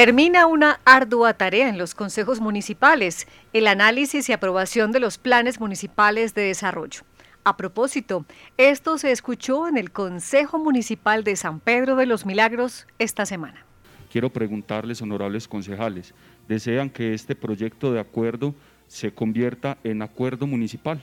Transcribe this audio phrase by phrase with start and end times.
[0.00, 5.60] Termina una ardua tarea en los consejos municipales, el análisis y aprobación de los planes
[5.60, 7.02] municipales de desarrollo.
[7.44, 8.24] A propósito,
[8.56, 13.66] esto se escuchó en el Consejo Municipal de San Pedro de los Milagros esta semana.
[14.10, 16.14] Quiero preguntarles, honorables concejales,
[16.48, 18.54] ¿desean que este proyecto de acuerdo
[18.86, 20.98] se convierta en acuerdo municipal?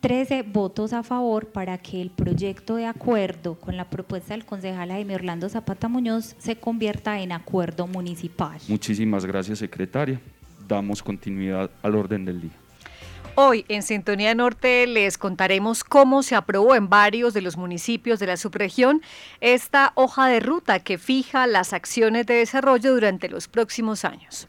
[0.00, 4.90] 13 votos a favor para que el proyecto de acuerdo con la propuesta del concejal
[4.90, 8.58] Jaime Orlando Zapata Muñoz se convierta en acuerdo municipal.
[8.68, 10.18] Muchísimas gracias, secretaria.
[10.66, 12.52] Damos continuidad al orden del día.
[13.34, 18.26] Hoy en Sintonía Norte les contaremos cómo se aprobó en varios de los municipios de
[18.26, 19.02] la subregión
[19.40, 24.48] esta hoja de ruta que fija las acciones de desarrollo durante los próximos años.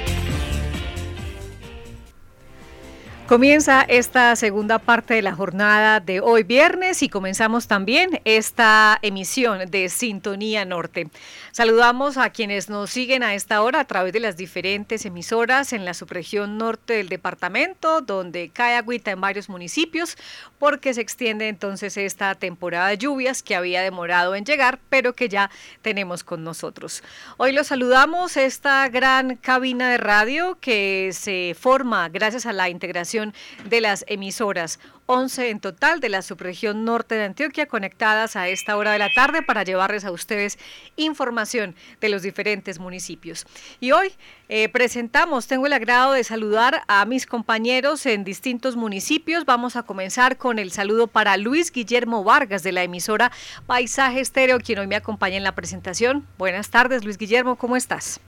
[3.31, 9.71] Comienza esta segunda parte de la jornada de hoy viernes y comenzamos también esta emisión
[9.71, 11.07] de Sintonía Norte.
[11.53, 15.85] Saludamos a quienes nos siguen a esta hora a través de las diferentes emisoras en
[15.85, 20.17] la subregión norte del departamento, donde cae agüita en varios municipios,
[20.59, 25.29] porque se extiende entonces esta temporada de lluvias que había demorado en llegar, pero que
[25.29, 25.49] ya
[25.81, 27.01] tenemos con nosotros.
[27.37, 33.20] Hoy los saludamos esta gran cabina de radio que se forma gracias a la integración
[33.69, 34.79] de las emisoras.
[35.11, 39.11] 11 en total de la subregión norte de Antioquia conectadas a esta hora de la
[39.13, 40.57] tarde para llevarles a ustedes
[40.95, 43.45] información de los diferentes municipios.
[43.81, 44.13] Y hoy
[44.47, 49.45] eh, presentamos, tengo el agrado de saludar a mis compañeros en distintos municipios.
[49.45, 53.31] Vamos a comenzar con el saludo para Luis Guillermo Vargas de la emisora
[53.67, 56.25] Paisaje Estéreo, quien hoy me acompaña en la presentación.
[56.37, 58.21] Buenas tardes, Luis Guillermo, ¿cómo estás?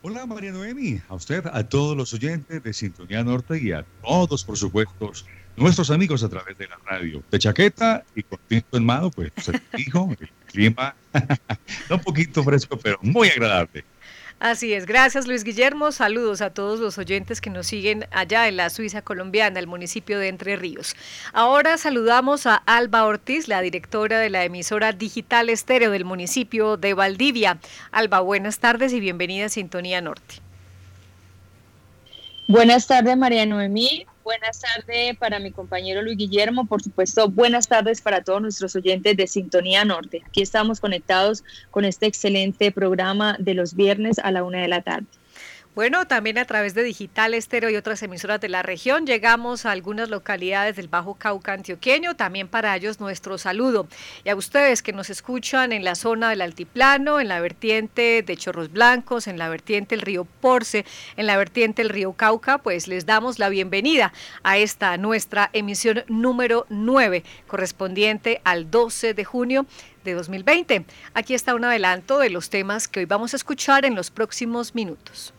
[0.00, 4.44] Hola María Noemi, a usted, a todos los oyentes de Sintonía Norte y a todos,
[4.44, 5.10] por supuesto,
[5.56, 7.24] nuestros amigos a través de la radio.
[7.32, 10.94] De chaqueta y con tinto en mano, pues se dijo, el clima,
[11.90, 13.84] un poquito fresco, pero muy agradable.
[14.40, 18.56] Así es, gracias Luis Guillermo, saludos a todos los oyentes que nos siguen allá en
[18.56, 20.94] la Suiza colombiana, el municipio de Entre Ríos.
[21.32, 26.94] Ahora saludamos a Alba Ortiz, la directora de la emisora digital estéreo del municipio de
[26.94, 27.58] Valdivia.
[27.90, 30.36] Alba, buenas tardes y bienvenida a Sintonía Norte.
[32.46, 38.02] Buenas tardes María Noemí, buenas tardes para mi compañero Luis Guillermo, por supuesto, buenas tardes
[38.02, 40.20] para todos nuestros oyentes de Sintonía Norte.
[40.26, 44.82] Aquí estamos conectados con este excelente programa de los viernes a la una de la
[44.82, 45.06] tarde.
[45.78, 49.70] Bueno, también a través de Digital Estéreo y otras emisoras de la región llegamos a
[49.70, 53.86] algunas localidades del Bajo Cauca antioqueño, también para ellos nuestro saludo.
[54.24, 58.36] Y a ustedes que nos escuchan en la zona del Altiplano, en la vertiente de
[58.36, 60.84] Chorros Blancos, en la vertiente del río Porce,
[61.16, 64.12] en la vertiente del río Cauca, pues les damos la bienvenida
[64.42, 69.64] a esta nuestra emisión número 9, correspondiente al 12 de junio
[70.02, 70.86] de 2020.
[71.14, 74.74] Aquí está un adelanto de los temas que hoy vamos a escuchar en los próximos
[74.74, 75.34] minutos.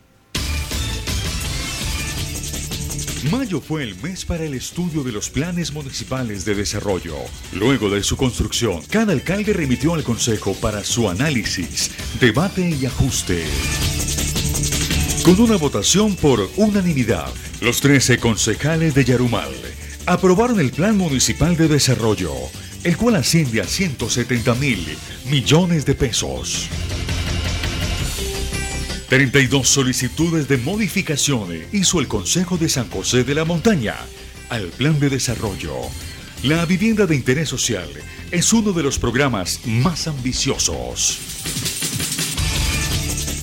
[3.23, 7.15] Mayo fue el mes para el estudio de los planes municipales de desarrollo.
[7.51, 11.91] Luego de su construcción, cada alcalde remitió al Consejo para su análisis,
[12.21, 13.43] debate y ajuste.
[15.23, 17.27] Con una votación por unanimidad,
[17.59, 19.53] los 13 concejales de Yarumal
[20.05, 22.31] aprobaron el Plan Municipal de Desarrollo,
[22.85, 24.97] el cual asciende a 170 mil
[25.29, 26.69] millones de pesos.
[29.09, 33.95] 32 solicitudes de modificaciones hizo el Consejo de San José de la Montaña
[34.49, 35.73] al Plan de Desarrollo.
[36.43, 37.89] La vivienda de interés social
[38.29, 41.17] es uno de los programas más ambiciosos.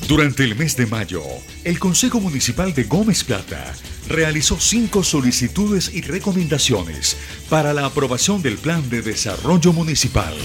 [0.06, 1.24] Durante el mes de mayo,
[1.64, 3.74] el Consejo Municipal de Gómez Plata
[4.08, 7.16] realizó cinco solicitudes y recomendaciones
[7.48, 10.36] para la aprobación del Plan de Desarrollo Municipal.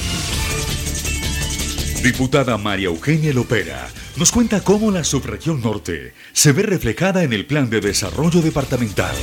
[2.02, 3.88] Diputada María Eugenia Lopera
[4.18, 9.16] nos cuenta cómo la subregión norte se ve reflejada en el Plan de Desarrollo Departamental.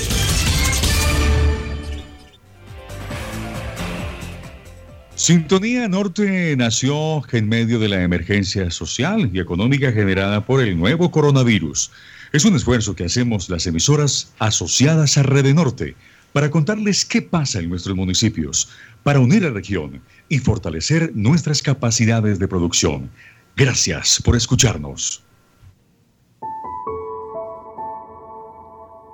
[5.14, 11.11] Sintonía Norte nació en medio de la emergencia social y económica generada por el nuevo
[11.11, 11.90] coronavirus.
[12.32, 15.96] Es un esfuerzo que hacemos las emisoras asociadas a Red Norte
[16.32, 18.69] para contarles qué pasa en nuestros municipios,
[19.02, 23.11] para unir a la región y fortalecer nuestras capacidades de producción.
[23.58, 25.25] Gracias por escucharnos.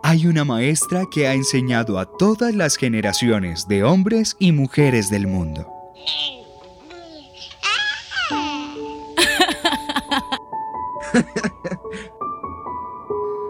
[0.07, 5.27] hay una maestra que ha enseñado a todas las generaciones de hombres y mujeres del
[5.27, 5.67] mundo.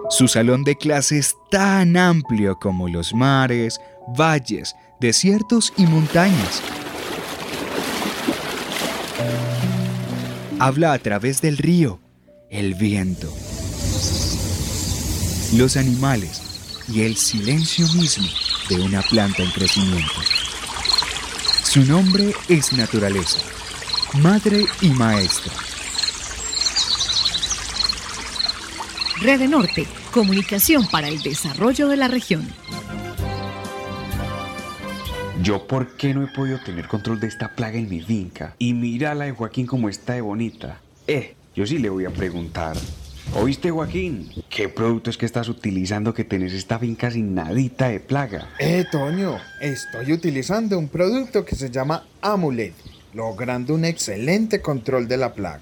[0.08, 3.81] Su salón de clase es tan amplio como los mares,
[4.17, 6.62] valles, desiertos y montañas.
[10.60, 12.00] Habla a través del río,
[12.48, 13.32] el viento,
[15.56, 16.42] los animales
[16.88, 18.28] y el silencio mismo
[18.68, 20.12] de una planta en crecimiento.
[21.64, 23.40] Su nombre es naturaleza,
[24.14, 25.52] madre y maestra.
[29.20, 32.48] Red Norte, comunicación para el desarrollo de la región.
[35.44, 38.56] Yo, ¿por qué no he podido tener control de esta plaga en mi finca?
[38.58, 40.81] Y mira la de Joaquín como está de bonita.
[41.06, 42.79] Eh, yo sí le voy a preguntar.
[43.35, 44.31] ¿Oíste, Joaquín?
[44.49, 48.49] ¿Qué producto es que estás utilizando que tenés esta finca sin nadita de plaga?
[48.58, 52.73] Eh, Toño, estoy utilizando un producto que se llama Amulet,
[53.12, 55.61] logrando un excelente control de la plaga.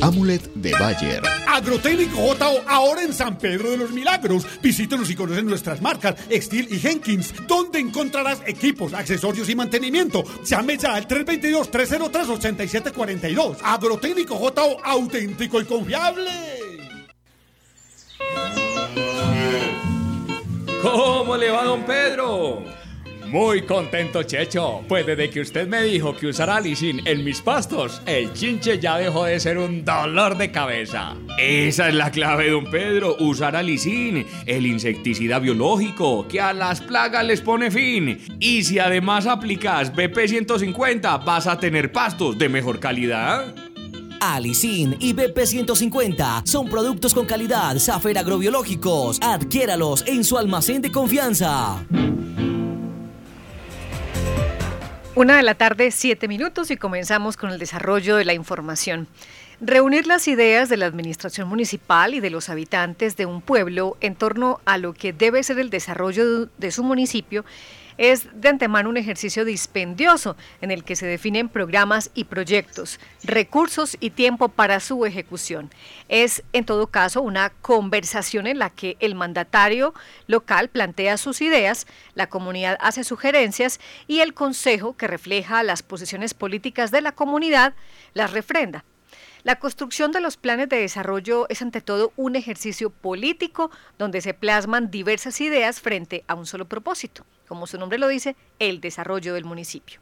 [0.00, 1.22] Amulet de Bayer.
[1.46, 4.46] Agrotécnico JO ahora en San Pedro de los Milagros.
[4.62, 10.22] Visítenos y conocen nuestras marcas Extil y Jenkins, donde encontrarás equipos, accesorios y mantenimiento.
[10.44, 13.56] Llame ya al 322-303-8742.
[13.62, 16.30] Agrotécnico JO auténtico y confiable.
[20.82, 22.62] ¿Cómo le va, don Pedro?
[23.30, 24.82] Muy contento, Checho.
[24.88, 28.96] Pues desde que usted me dijo que usara Lisin en mis pastos, el chinche ya
[28.96, 31.14] dejó de ser un dolor de cabeza.
[31.38, 33.16] Esa es la clave, don Pedro.
[33.20, 38.18] Usar Alicin, el insecticida biológico que a las plagas les pone fin.
[38.40, 43.54] Y si además aplicas BP 150, vas a tener pastos de mejor calidad.
[44.20, 49.18] Alicin y BP 150 son productos con calidad Safer Agrobiológicos.
[49.20, 51.84] Adquiéralos en su almacén de confianza.
[55.18, 59.08] Una de la tarde, siete minutos y comenzamos con el desarrollo de la información.
[59.60, 64.14] Reunir las ideas de la administración municipal y de los habitantes de un pueblo en
[64.14, 67.44] torno a lo que debe ser el desarrollo de su municipio
[67.98, 73.96] es de antemano un ejercicio dispendioso en el que se definen programas y proyectos, recursos
[74.00, 75.70] y tiempo para su ejecución.
[76.08, 79.92] Es, en todo caso, una conversación en la que el mandatario
[80.26, 86.32] local plantea sus ideas, la comunidad hace sugerencias y el Consejo, que refleja las posiciones
[86.34, 87.74] políticas de la comunidad,
[88.14, 88.84] las refrenda.
[89.44, 94.34] La construcción de los planes de desarrollo es ante todo un ejercicio político donde se
[94.34, 99.34] plasman diversas ideas frente a un solo propósito, como su nombre lo dice, el desarrollo
[99.34, 100.00] del municipio.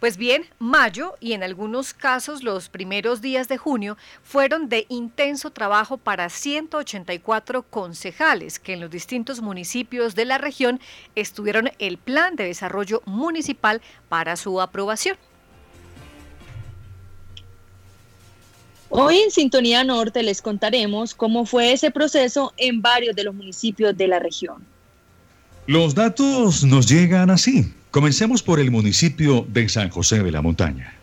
[0.00, 5.50] Pues bien, mayo y en algunos casos los primeros días de junio fueron de intenso
[5.50, 10.80] trabajo para 184 concejales que en los distintos municipios de la región
[11.14, 15.16] estudiaron el plan de desarrollo municipal para su aprobación.
[18.90, 23.96] Hoy en Sintonía Norte les contaremos cómo fue ese proceso en varios de los municipios
[23.96, 24.64] de la región.
[25.66, 27.72] Los datos nos llegan así.
[27.90, 30.94] Comencemos por el municipio de San José de la Montaña.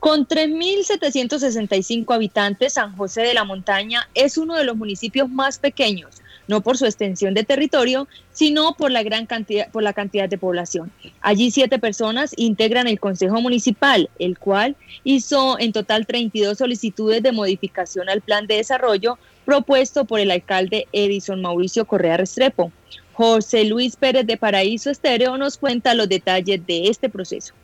[0.00, 6.23] Con 3.765 habitantes, San José de la Montaña es uno de los municipios más pequeños
[6.46, 10.38] no por su extensión de territorio, sino por la gran cantidad, por la cantidad de
[10.38, 10.92] población.
[11.20, 17.32] Allí siete personas integran el Consejo Municipal, el cual hizo en total 32 solicitudes de
[17.32, 22.72] modificación al plan de desarrollo propuesto por el alcalde Edison Mauricio Correa Restrepo.
[23.12, 27.54] José Luis Pérez de Paraíso Estéreo nos cuenta los detalles de este proceso.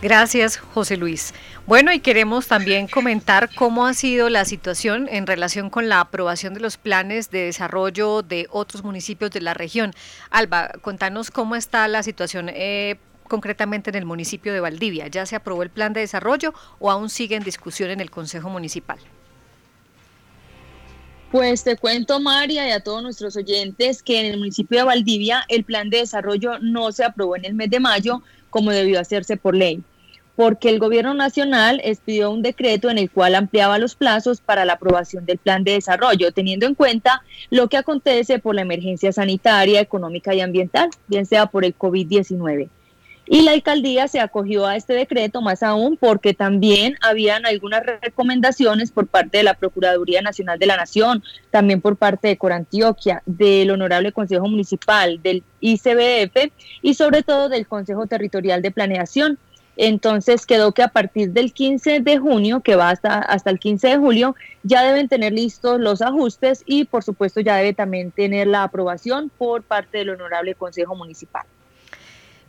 [0.00, 1.34] Gracias, José Luis.
[1.66, 6.54] Bueno, y queremos también comentar cómo ha sido la situación en relación con la aprobación
[6.54, 9.92] de los planes de desarrollo de otros municipios de la región.
[10.30, 15.08] Alba, contanos cómo está la situación eh, concretamente en el municipio de Valdivia.
[15.08, 18.48] ¿Ya se aprobó el plan de desarrollo o aún sigue en discusión en el Consejo
[18.48, 18.98] Municipal?
[21.30, 25.44] Pues te cuento, María, y a todos nuestros oyentes que en el municipio de Valdivia
[25.48, 29.36] el plan de desarrollo no se aprobó en el mes de mayo como debió hacerse
[29.36, 29.82] por ley,
[30.36, 34.74] porque el gobierno nacional expidió un decreto en el cual ampliaba los plazos para la
[34.74, 39.82] aprobación del plan de desarrollo, teniendo en cuenta lo que acontece por la emergencia sanitaria,
[39.82, 42.70] económica y ambiental, bien sea por el COVID-19.
[43.30, 48.90] Y la alcaldía se acogió a este decreto, más aún porque también habían algunas recomendaciones
[48.90, 53.70] por parte de la Procuraduría Nacional de la Nación, también por parte de Corantioquia, del
[53.70, 59.38] Honorable Consejo Municipal, del ICBF y sobre todo del Consejo Territorial de Planeación.
[59.76, 63.88] Entonces quedó que a partir del 15 de junio, que va hasta, hasta el 15
[63.88, 68.46] de julio, ya deben tener listos los ajustes y por supuesto ya debe también tener
[68.46, 71.44] la aprobación por parte del Honorable Consejo Municipal.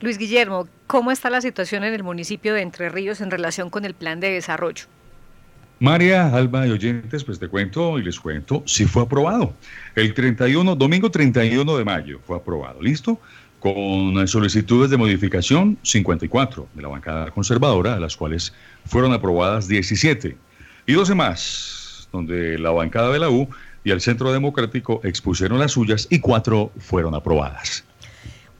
[0.02, 3.84] Luis Guillermo, ¿cómo está la situación en el municipio de Entre Ríos en relación con
[3.84, 4.86] el plan de desarrollo?
[5.82, 9.54] María, Alba y oyentes, pues te cuento y les cuento, sí fue aprobado.
[9.96, 13.20] El 31, domingo 31 de mayo fue aprobado, ¿listo?
[13.60, 18.54] Con solicitudes de modificación 54 de la bancada conservadora, de las cuales
[18.86, 20.38] fueron aprobadas 17,
[20.86, 23.50] y 12 más, donde la bancada de la U
[23.84, 27.84] y el Centro Democrático expusieron las suyas y cuatro fueron aprobadas.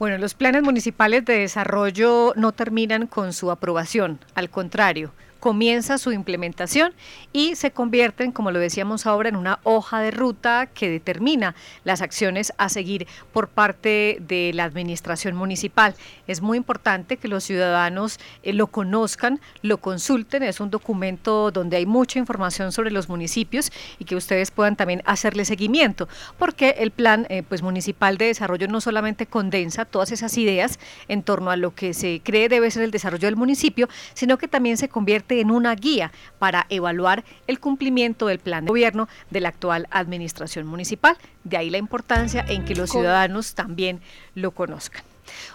[0.00, 6.12] Bueno, los planes municipales de desarrollo no terminan con su aprobación, al contrario, comienza su
[6.12, 6.92] implementación
[7.32, 11.54] y se convierten, como lo decíamos ahora, en una hoja de ruta que determina
[11.84, 15.94] las acciones a seguir por parte de la administración municipal.
[16.26, 20.42] Es muy importante que los ciudadanos eh, lo conozcan, lo consulten.
[20.42, 25.02] Es un documento donde hay mucha información sobre los municipios y que ustedes puedan también
[25.06, 30.36] hacerle seguimiento, porque el plan eh, pues, municipal de desarrollo no solamente condensa todas esas
[30.36, 30.78] ideas
[31.08, 34.48] en torno a lo que se cree debe ser el desarrollo del municipio, sino que
[34.48, 39.40] también se convierte en una guía para evaluar el cumplimiento del plan de gobierno de
[39.40, 41.16] la actual administración municipal.
[41.44, 44.00] De ahí la importancia en que los ciudadanos también
[44.34, 45.04] lo conozcan.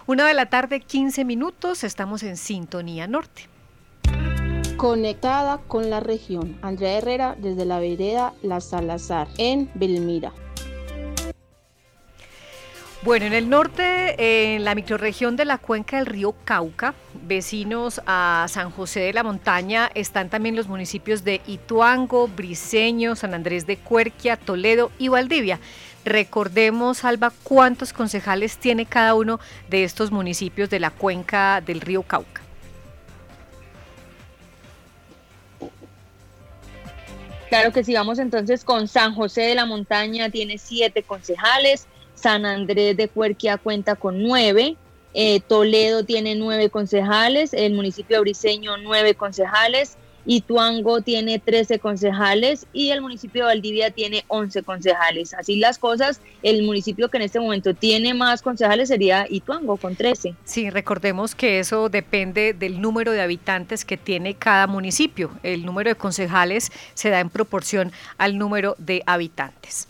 [0.06, 3.48] Una de la tarde, 15 minutos, estamos en Sintonía Norte.
[4.76, 6.58] Conectada con la región.
[6.62, 10.32] Andrea Herrera desde la vereda La Salazar, en Belmira.
[13.06, 18.46] Bueno, en el norte, en la microrregión de la cuenca del río Cauca, vecinos a
[18.48, 23.76] San José de la Montaña, están también los municipios de Ituango, Briseño, San Andrés de
[23.76, 25.60] Cuerquia, Toledo y Valdivia.
[26.04, 29.38] Recordemos, Alba, cuántos concejales tiene cada uno
[29.70, 32.42] de estos municipios de la cuenca del río Cauca.
[37.50, 42.44] Claro que si vamos entonces con San José de la Montaña, tiene siete concejales, San
[42.44, 44.76] Andrés de Cuerquia cuenta con nueve,
[45.14, 49.96] eh, Toledo tiene nueve concejales, el municipio de Briseño nueve concejales,
[50.26, 55.34] Ituango tiene 13 concejales y el municipio de Valdivia tiene 11 concejales.
[55.34, 59.94] Así las cosas, el municipio que en este momento tiene más concejales sería Ituango con
[59.94, 60.34] 13.
[60.44, 65.30] Sí, recordemos que eso depende del número de habitantes que tiene cada municipio.
[65.44, 69.86] El número de concejales se da en proporción al número de habitantes.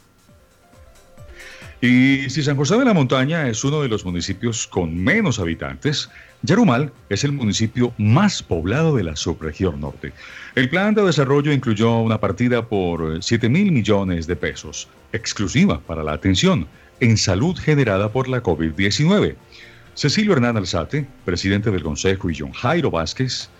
[1.80, 6.08] Y si San José de la Montaña es uno de los municipios con menos habitantes,
[6.42, 10.12] Yarumal es el municipio más poblado de la subregión norte.
[10.54, 16.02] El plan de desarrollo incluyó una partida por 7 mil millones de pesos, exclusiva para
[16.02, 16.66] la atención
[17.00, 19.34] en salud generada por la COVID-19.
[19.94, 23.50] Cecilio Hernán Alzate, presidente del Consejo, y John Jairo Vázquez,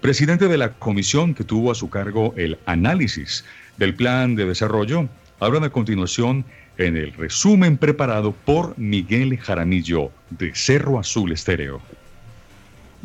[0.00, 3.44] presidente de la comisión que tuvo a su cargo el análisis
[3.78, 5.08] del plan de desarrollo,
[5.40, 6.44] hablan a continuación
[6.78, 11.80] en el resumen preparado por Miguel Jaramillo de Cerro Azul Estéreo.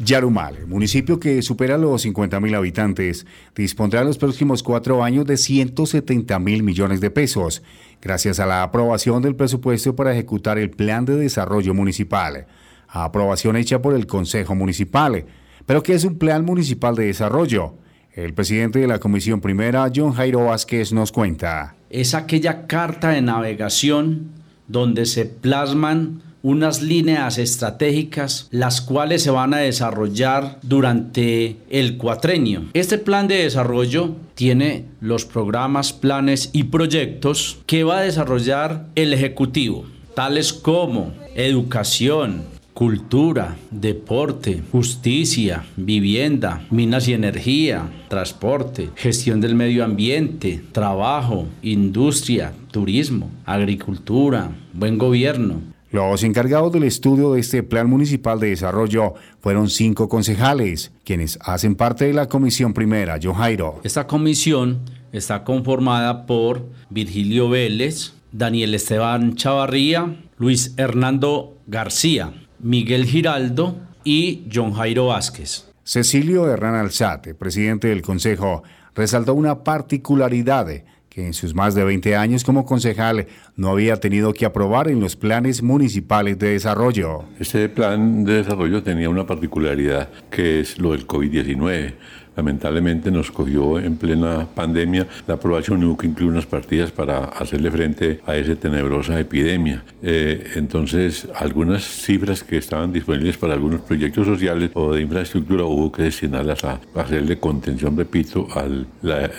[0.02, 5.36] Yarumal, municipio que supera los 50 mil habitantes, dispondrá en los próximos cuatro años de
[5.36, 7.62] 170 mil millones de pesos,
[8.02, 12.48] gracias a la aprobación del presupuesto para ejecutar el Plan de Desarrollo Municipal,
[12.88, 15.26] aprobación hecha por el Consejo Municipal.
[15.66, 17.76] Pero ¿qué es un Plan Municipal de Desarrollo?
[18.14, 21.76] El presidente de la Comisión Primera, John Jairo Vázquez, nos cuenta.
[21.90, 24.32] Es aquella carta de navegación
[24.68, 32.66] donde se plasman unas líneas estratégicas las cuales se van a desarrollar durante el cuatrenio.
[32.74, 39.14] Este plan de desarrollo tiene los programas, planes y proyectos que va a desarrollar el
[39.14, 42.44] Ejecutivo, tales como educación,
[42.80, 53.32] cultura, deporte, justicia, vivienda, minas y energía, transporte, gestión del medio ambiente, trabajo, industria, turismo,
[53.46, 55.60] agricultura, buen gobierno,
[55.92, 61.76] los encargados del estudio de este Plan Municipal de Desarrollo fueron cinco concejales, quienes hacen
[61.76, 63.82] parte de la Comisión Primera, Jairo.
[63.84, 64.80] Esta comisión
[65.12, 74.74] está conformada por Virgilio Vélez, Daniel Esteban Chavarría, Luis Hernando García, Miguel Giraldo y John
[74.74, 75.66] Jairo Vázquez.
[75.84, 78.64] Cecilio Hernán Alzate, presidente del Consejo,
[78.96, 80.68] resaltó una particularidad
[81.10, 85.00] que en sus más de 20 años como concejal no había tenido que aprobar en
[85.00, 87.26] los planes municipales de desarrollo.
[87.40, 91.96] Este plan de desarrollo tenía una particularidad que es lo del COVID-19
[92.40, 95.06] lamentablemente nos cogió en plena pandemia.
[95.28, 99.84] La aprobación hubo que incluir unas partidas para hacerle frente a esa tenebrosa epidemia.
[100.02, 105.92] Eh, entonces, algunas cifras que estaban disponibles para algunos proyectos sociales o de infraestructura hubo
[105.92, 108.66] que destinarlas a, hacerle contención, repito, a
[109.02, 109.32] la eh,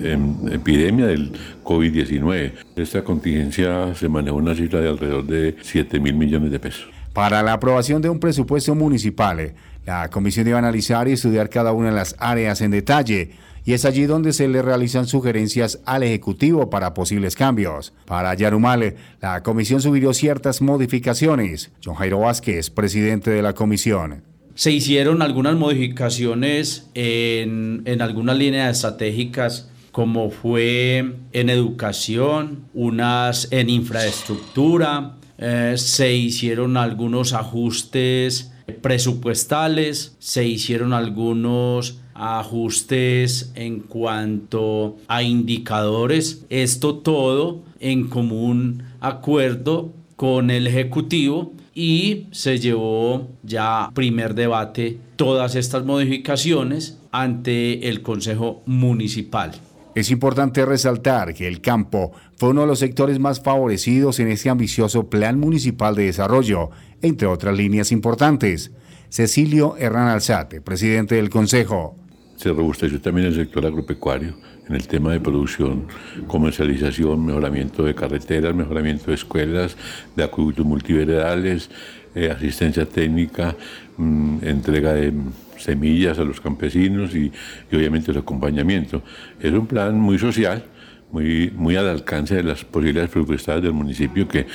[0.00, 1.32] em, epidemia del
[1.64, 2.52] COVID-19.
[2.76, 6.86] Esta contingencia se manejó una cifra de alrededor de 7 mil millones de pesos.
[7.14, 9.54] Para la aprobación de un presupuesto municipal,
[9.86, 13.32] la comisión debe analizar y estudiar cada una de las áreas en detalle
[13.66, 17.94] y es allí donde se le realizan sugerencias al Ejecutivo para posibles cambios.
[18.04, 21.70] Para Yarumale, la comisión sugirió ciertas modificaciones.
[21.82, 24.22] John Jairo Vázquez, presidente de la comisión.
[24.54, 33.70] Se hicieron algunas modificaciones en, en algunas líneas estratégicas como fue en educación, unas en
[33.70, 46.44] infraestructura, eh, se hicieron algunos ajustes presupuestales, se hicieron algunos ajustes en cuanto a indicadores,
[46.48, 55.56] esto todo en común acuerdo con el Ejecutivo y se llevó ya primer debate todas
[55.56, 59.52] estas modificaciones ante el Consejo Municipal.
[59.94, 64.50] Es importante resaltar que el campo fue uno de los sectores más favorecidos en este
[64.50, 66.70] ambicioso Plan Municipal de Desarrollo,
[67.02, 68.70] entre otras líneas importantes.
[69.08, 71.96] Cecilio Hernán Alzate, presidente del Consejo.
[72.36, 74.34] Se robusteció también el sector agropecuario
[74.68, 75.86] en el tema de producción,
[76.26, 79.76] comercialización, mejoramiento de carreteras, mejoramiento de escuelas,
[80.16, 81.70] de acueductos multiveredales,
[82.14, 83.54] eh, asistencia técnica,
[83.96, 85.12] mm, entrega de
[85.58, 87.32] semillas a los campesinos y,
[87.72, 89.02] obviamente el acompañamiento.
[89.40, 90.64] Es un plan muy social,
[91.10, 94.46] muy, muy al alcance de las posibilidades presupuestarias del municipio que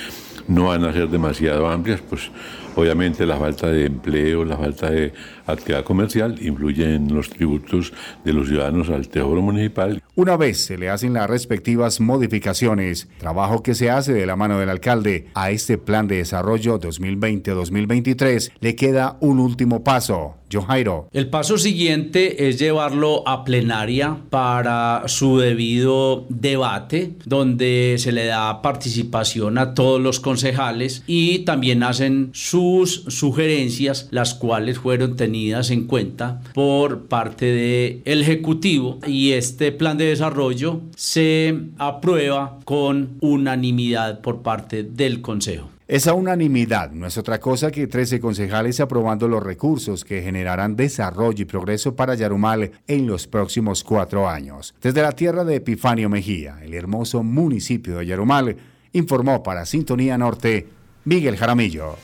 [0.48, 2.30] no van a ser demasiado amplias, pues
[2.80, 5.12] obviamente la falta de empleo, la falta de
[5.46, 7.92] actividad comercial influye en los tributos
[8.24, 10.02] de los ciudadanos al Tesoro Municipal.
[10.14, 14.58] Una vez se le hacen las respectivas modificaciones, trabajo que se hace de la mano
[14.58, 20.36] del alcalde a este plan de desarrollo 2020-2023, le queda un último paso.
[20.52, 21.08] John Jairo.
[21.12, 28.60] El paso siguiente es llevarlo a plenaria para su debido debate, donde se le da
[28.60, 32.30] participación a todos los concejales y también hacen
[32.70, 37.46] sus sugerencias, las cuales fueron tenidas en cuenta por parte
[38.04, 45.68] del Ejecutivo y este plan de desarrollo se aprueba con unanimidad por parte del Consejo.
[45.88, 51.42] Esa unanimidad no es otra cosa que 13 concejales aprobando los recursos que generarán desarrollo
[51.42, 54.72] y progreso para Yarumal en los próximos cuatro años.
[54.80, 58.56] Desde la tierra de Epifanio Mejía, el hermoso municipio de Yarumal,
[58.92, 60.68] informó para Sintonía Norte
[61.04, 61.96] Miguel Jaramillo.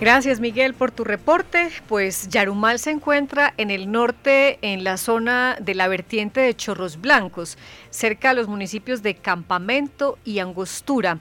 [0.00, 1.68] Gracias Miguel por tu reporte.
[1.86, 7.02] Pues Yarumal se encuentra en el norte, en la zona de la vertiente de Chorros
[7.02, 7.58] Blancos,
[7.90, 11.18] cerca de los municipios de Campamento y Angostura.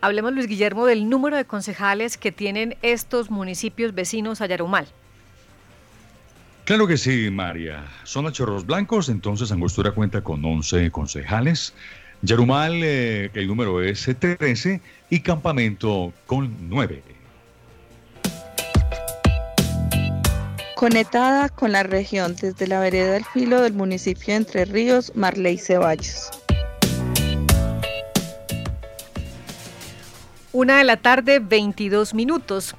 [0.00, 4.86] Hablemos, Luis Guillermo, del número de concejales que tienen estos municipios vecinos a Yarumal.
[6.66, 7.84] Claro que sí, María.
[8.04, 11.74] Son a Chorros Blancos, entonces Angostura cuenta con 11 concejales.
[12.22, 17.09] Yarumal, eh, el número es 13, y Campamento con 9.
[20.80, 25.58] Conectada con la región desde la vereda del filo del municipio de Entre Ríos, Marley
[25.58, 26.30] Ceballos.
[30.54, 32.76] Una de la tarde, 22 minutos.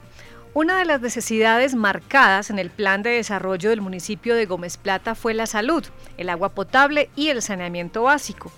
[0.56, 5.14] Una de las necesidades marcadas en el plan de desarrollo del municipio de Gómez Plata
[5.14, 5.86] fue la salud,
[6.18, 8.52] el agua potable y el saneamiento básico.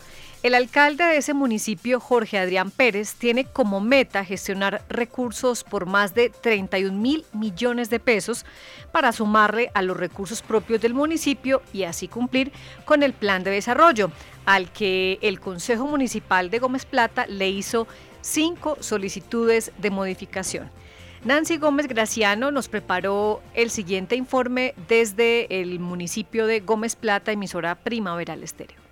[0.44, 6.14] El alcalde de ese municipio, Jorge Adrián Pérez, tiene como meta gestionar recursos por más
[6.16, 8.46] de 31 mil millones de pesos
[8.92, 12.52] para sumarle a los recursos propios del municipio y así cumplir
[12.84, 14.12] con el plan de desarrollo,
[14.46, 17.88] al que el Consejo Municipal de Gómez Plata le hizo
[18.20, 20.70] cinco solicitudes de modificación.
[21.24, 27.76] Nancy Gómez Graciano nos preparó el siguiente informe desde el municipio de Gómez Plata, emisora
[27.76, 28.83] Primaveral Estéreo.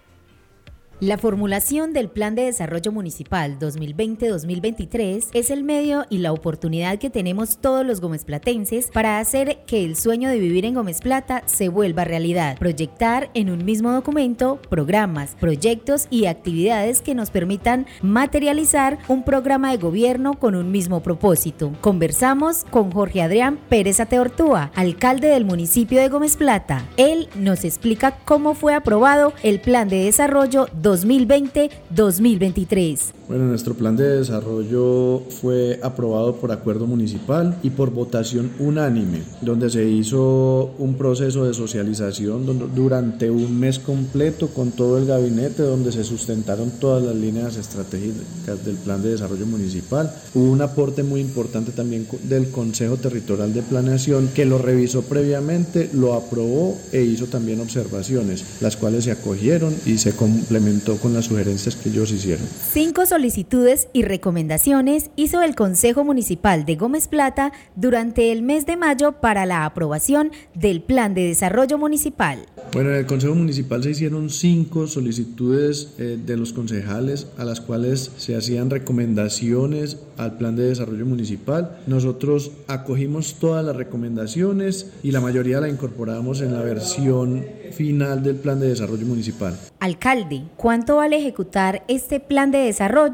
[1.01, 7.09] La formulación del Plan de Desarrollo Municipal 2020-2023 es el medio y la oportunidad que
[7.09, 11.69] tenemos todos los gomesplatenses para hacer que el sueño de vivir en Gómez Plata se
[11.69, 12.55] vuelva realidad.
[12.59, 19.71] Proyectar en un mismo documento programas, proyectos y actividades que nos permitan materializar un programa
[19.71, 21.71] de gobierno con un mismo propósito.
[21.81, 26.87] Conversamos con Jorge Adrián Pérez Ateortúa, alcalde del municipio de Gómez Plata.
[26.95, 33.13] Él nos explica cómo fue aprobado el Plan de Desarrollo 2020-2023.
[33.31, 39.69] Bueno, nuestro plan de desarrollo fue aprobado por acuerdo municipal y por votación unánime, donde
[39.69, 45.93] se hizo un proceso de socialización durante un mes completo con todo el gabinete, donde
[45.93, 50.13] se sustentaron todas las líneas estratégicas del plan de desarrollo municipal.
[50.35, 55.89] Hubo un aporte muy importante también del Consejo Territorial de Planeación, que lo revisó previamente,
[55.93, 61.27] lo aprobó e hizo también observaciones, las cuales se acogieron y se complementó con las
[61.27, 62.45] sugerencias que ellos hicieron.
[62.73, 68.77] Cinco solicitudes y recomendaciones hizo el Consejo Municipal de Gómez Plata durante el mes de
[68.77, 72.47] mayo para la aprobación del Plan de Desarrollo Municipal.
[72.73, 77.61] Bueno, en el Consejo Municipal se hicieron cinco solicitudes eh, de los concejales a las
[77.61, 81.77] cuales se hacían recomendaciones al Plan de Desarrollo Municipal.
[81.85, 88.37] Nosotros acogimos todas las recomendaciones y la mayoría la incorporamos en la versión final del
[88.37, 89.55] Plan de Desarrollo Municipal.
[89.79, 93.10] Alcalde, ¿cuánto vale ejecutar este plan de desarrollo?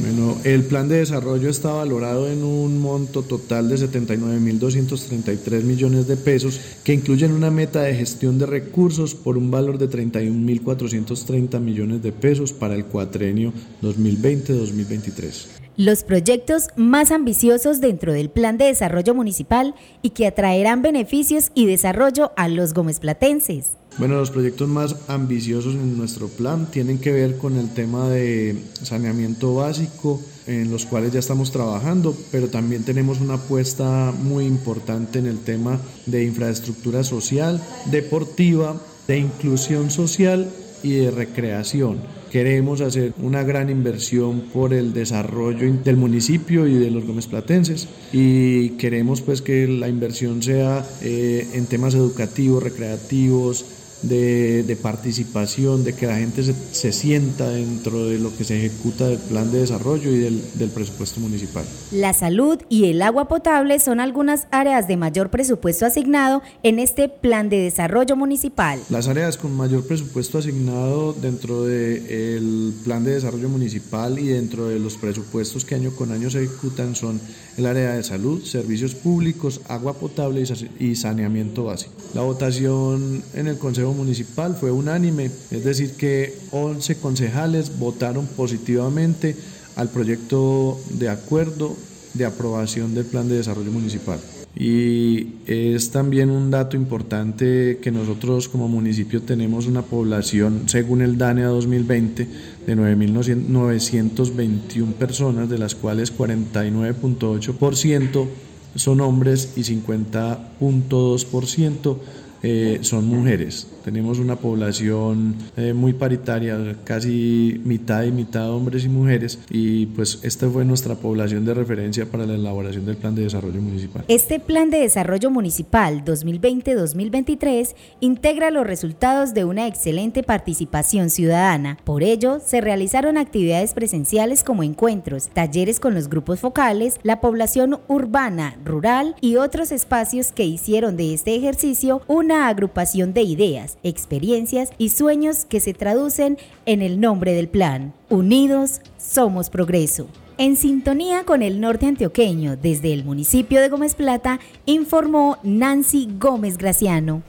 [0.00, 6.16] Bueno, el plan de desarrollo está valorado en un monto total de 79.233 millones de
[6.16, 12.02] pesos que incluyen una meta de gestión de recursos por un valor de 31.430 millones
[12.02, 13.52] de pesos para el cuatrenio
[13.82, 21.50] 2020-2023 los proyectos más ambiciosos dentro del Plan de Desarrollo Municipal y que atraerán beneficios
[21.54, 23.72] y desarrollo a los gomesplatenses.
[23.96, 28.56] Bueno, los proyectos más ambiciosos en nuestro plan tienen que ver con el tema de
[28.82, 35.20] saneamiento básico, en los cuales ya estamos trabajando, pero también tenemos una apuesta muy importante
[35.20, 40.50] en el tema de infraestructura social, deportiva, de inclusión social
[40.82, 41.98] y de recreación.
[42.32, 47.86] Queremos hacer una gran inversión por el desarrollo del municipio y de los gómez platenses
[48.12, 53.64] y queremos pues que la inversión sea eh, en temas educativos, recreativos,
[54.08, 59.18] de, participación, de que la gente se, sienta dentro de lo que se ejecuta del
[59.18, 61.64] plan de desarrollo y del, del presupuesto municipal.
[61.90, 67.08] La salud y el agua potable son algunas áreas de mayor presupuesto asignado en este
[67.08, 68.80] plan de desarrollo municipal.
[68.90, 74.78] Las áreas con mayor presupuesto asignado dentro del plan de desarrollo municipal y dentro de
[74.78, 77.20] los presupuestos que año con año se ejecutan son
[77.56, 80.44] el área de salud, servicios públicos, agua potable
[80.78, 81.92] y saneamiento básico.
[82.14, 89.34] La votación en el Consejo Municipal fue unánime, es decir que 11 concejales votaron positivamente
[89.76, 91.74] al proyecto de acuerdo
[92.14, 94.20] de aprobación del Plan de Desarrollo Municipal.
[94.56, 101.18] Y es también un dato importante que nosotros como municipio tenemos una población, según el
[101.18, 102.28] DANEA 2020,
[102.66, 108.28] de 9.921 personas, de las cuales 49.8%
[108.76, 111.96] son hombres y 50.2%
[112.44, 113.66] eh, son mujeres.
[113.84, 120.20] Tenemos una población eh, muy paritaria, casi mitad y mitad hombres y mujeres, y pues
[120.22, 124.04] esta fue nuestra población de referencia para la elaboración del Plan de Desarrollo Municipal.
[124.08, 131.76] Este Plan de Desarrollo Municipal 2020-2023 integra los resultados de una excelente participación ciudadana.
[131.84, 137.80] Por ello, se realizaron actividades presenciales como encuentros, talleres con los grupos focales, la población
[137.88, 144.70] urbana, rural y otros espacios que hicieron de este ejercicio una agrupación de ideas, experiencias
[144.78, 147.92] y sueños que se traducen en el nombre del plan.
[148.08, 150.08] Unidos somos progreso.
[150.36, 156.58] En sintonía con el norte antioqueño, desde el municipio de Gómez Plata, informó Nancy Gómez
[156.58, 157.22] Graciano.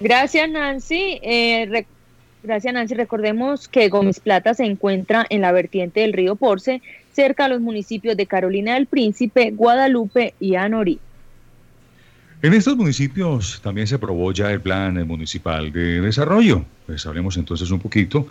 [0.00, 1.18] Gracias Nancy.
[1.22, 1.86] Eh,
[2.42, 2.94] gracias Nancy.
[2.94, 7.60] Recordemos que Gómez Plata se encuentra en la vertiente del río Porce cerca a los
[7.60, 10.98] municipios de Carolina del Príncipe, Guadalupe y Anorí.
[12.42, 16.64] En estos municipios también se aprobó ya el plan municipal de desarrollo.
[16.86, 18.26] Pues hablemos entonces un poquito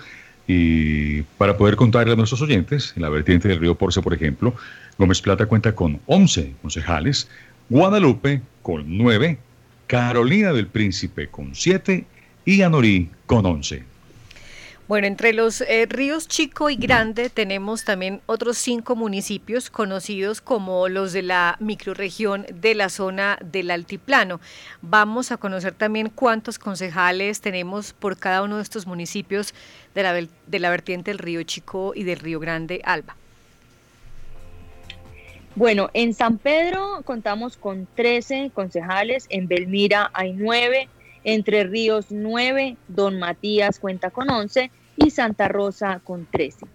[0.48, 4.56] y para poder contarle a nuestros oyentes, en la vertiente del río Porce, por ejemplo,
[4.98, 7.30] Gómez Plata cuenta con 11 concejales,
[7.70, 9.38] Guadalupe con 9,
[9.86, 12.04] Carolina del Príncipe con 7
[12.46, 13.84] y Anorí con 11.
[14.90, 20.90] Bueno, entre los eh, ríos Chico y Grande tenemos también otros cinco municipios conocidos como
[20.90, 24.42] los de la microrregión de la zona del altiplano.
[24.82, 29.54] Vamos a conocer también cuántos concejales tenemos por cada uno de estos municipios
[29.94, 33.16] de la, de la vertiente del río Chico y del río Grande Alba.
[35.54, 40.90] Bueno, en San Pedro contamos con 13 concejales, en Belmira hay 9,
[41.26, 44.72] Entre Ríos 9, Don Matías cuenta con 11
[45.06, 46.68] y Santa Rosa con 13.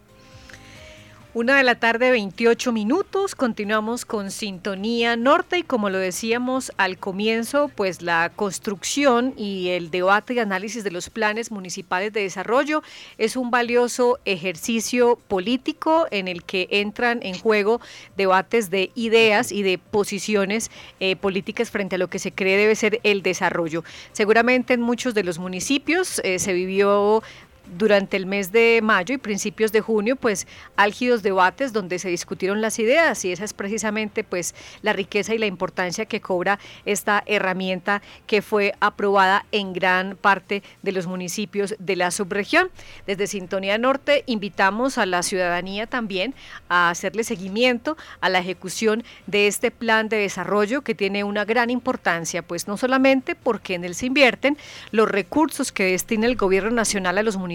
[1.34, 3.34] Una de la tarde, 28 minutos.
[3.34, 9.90] Continuamos con Sintonía Norte y como lo decíamos al comienzo, pues la construcción y el
[9.90, 12.84] debate y análisis de los planes municipales de desarrollo
[13.18, 17.80] es un valioso ejercicio político en el que entran en juego
[18.16, 22.76] debates de ideas y de posiciones eh, políticas frente a lo que se cree debe
[22.76, 23.82] ser el desarrollo.
[24.12, 27.24] Seguramente en muchos de los municipios eh, se vivió
[27.66, 30.46] durante el mes de mayo y principios de junio, pues
[30.76, 35.38] álgidos debates donde se discutieron las ideas y esa es precisamente pues la riqueza y
[35.38, 41.74] la importancia que cobra esta herramienta que fue aprobada en gran parte de los municipios
[41.78, 42.70] de la subregión.
[43.06, 46.34] Desde Sintonía Norte invitamos a la ciudadanía también
[46.68, 51.70] a hacerle seguimiento a la ejecución de este plan de desarrollo que tiene una gran
[51.70, 54.56] importancia, pues no solamente porque en él se invierten
[54.90, 57.53] los recursos que destina el gobierno nacional a los municipios,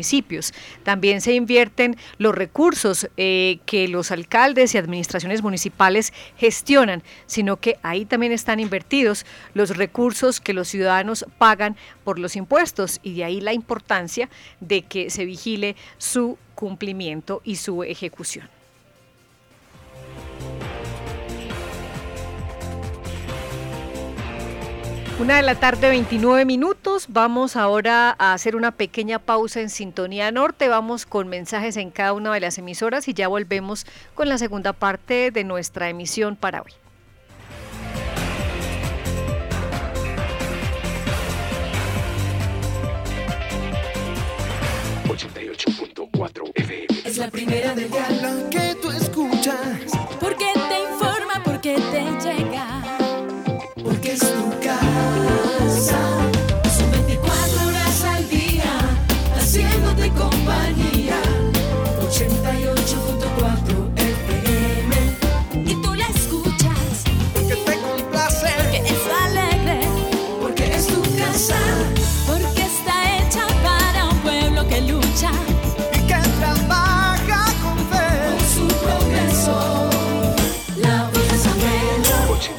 [0.84, 7.78] también se invierten los recursos eh, que los alcaldes y administraciones municipales gestionan, sino que
[7.84, 13.24] ahí también están invertidos los recursos que los ciudadanos pagan por los impuestos y de
[13.24, 18.59] ahí la importancia de que se vigile su cumplimiento y su ejecución.
[25.20, 27.08] Una de la tarde, 29 minutos.
[27.10, 30.70] Vamos ahora a hacer una pequeña pausa en Sintonía Norte.
[30.70, 34.72] Vamos con mensajes en cada una de las emisoras y ya volvemos con la segunda
[34.72, 36.72] parte de nuestra emisión para hoy.
[47.04, 48.69] Es la primera de la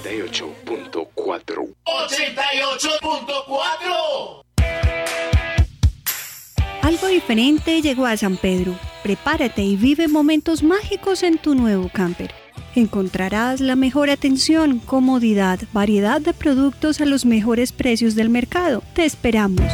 [0.03, 1.75] 88.4.
[1.85, 4.43] 88.4.
[6.83, 8.79] Algo diferente llegó a San Pedro.
[9.03, 12.33] Prepárate y vive momentos mágicos en tu nuevo camper.
[12.75, 18.83] Encontrarás la mejor atención, comodidad, variedad de productos a los mejores precios del mercado.
[18.95, 19.67] Te esperamos.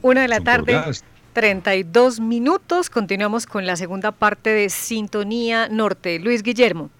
[0.00, 0.80] Una de la tarde.
[1.32, 2.88] 32 minutos.
[2.88, 6.18] Continuamos con la segunda parte de Sintonía Norte.
[6.18, 6.90] Luis Guillermo.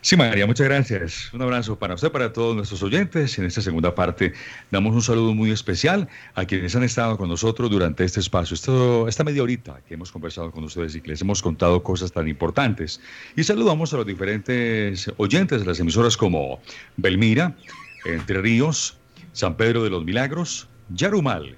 [0.00, 1.32] Sí, María, muchas gracias.
[1.32, 3.38] Un abrazo para usted, para todos nuestros oyentes.
[3.38, 4.32] En esta segunda parte
[4.70, 9.08] damos un saludo muy especial a quienes han estado con nosotros durante este espacio, esto,
[9.08, 12.28] esta media horita que hemos conversado con ustedes y que les hemos contado cosas tan
[12.28, 13.00] importantes.
[13.36, 16.60] Y saludamos a los diferentes oyentes de las emisoras como
[16.96, 17.54] Belmira,
[18.04, 18.96] Entre Ríos,
[19.32, 21.56] San Pedro de los Milagros, Yarumal,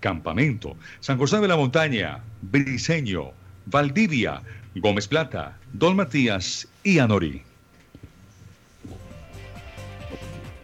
[0.00, 3.30] Campamento, San José de la Montaña, Briseño,
[3.66, 4.42] Valdivia,
[4.74, 7.42] Gómez Plata, Don Matías y Anorí.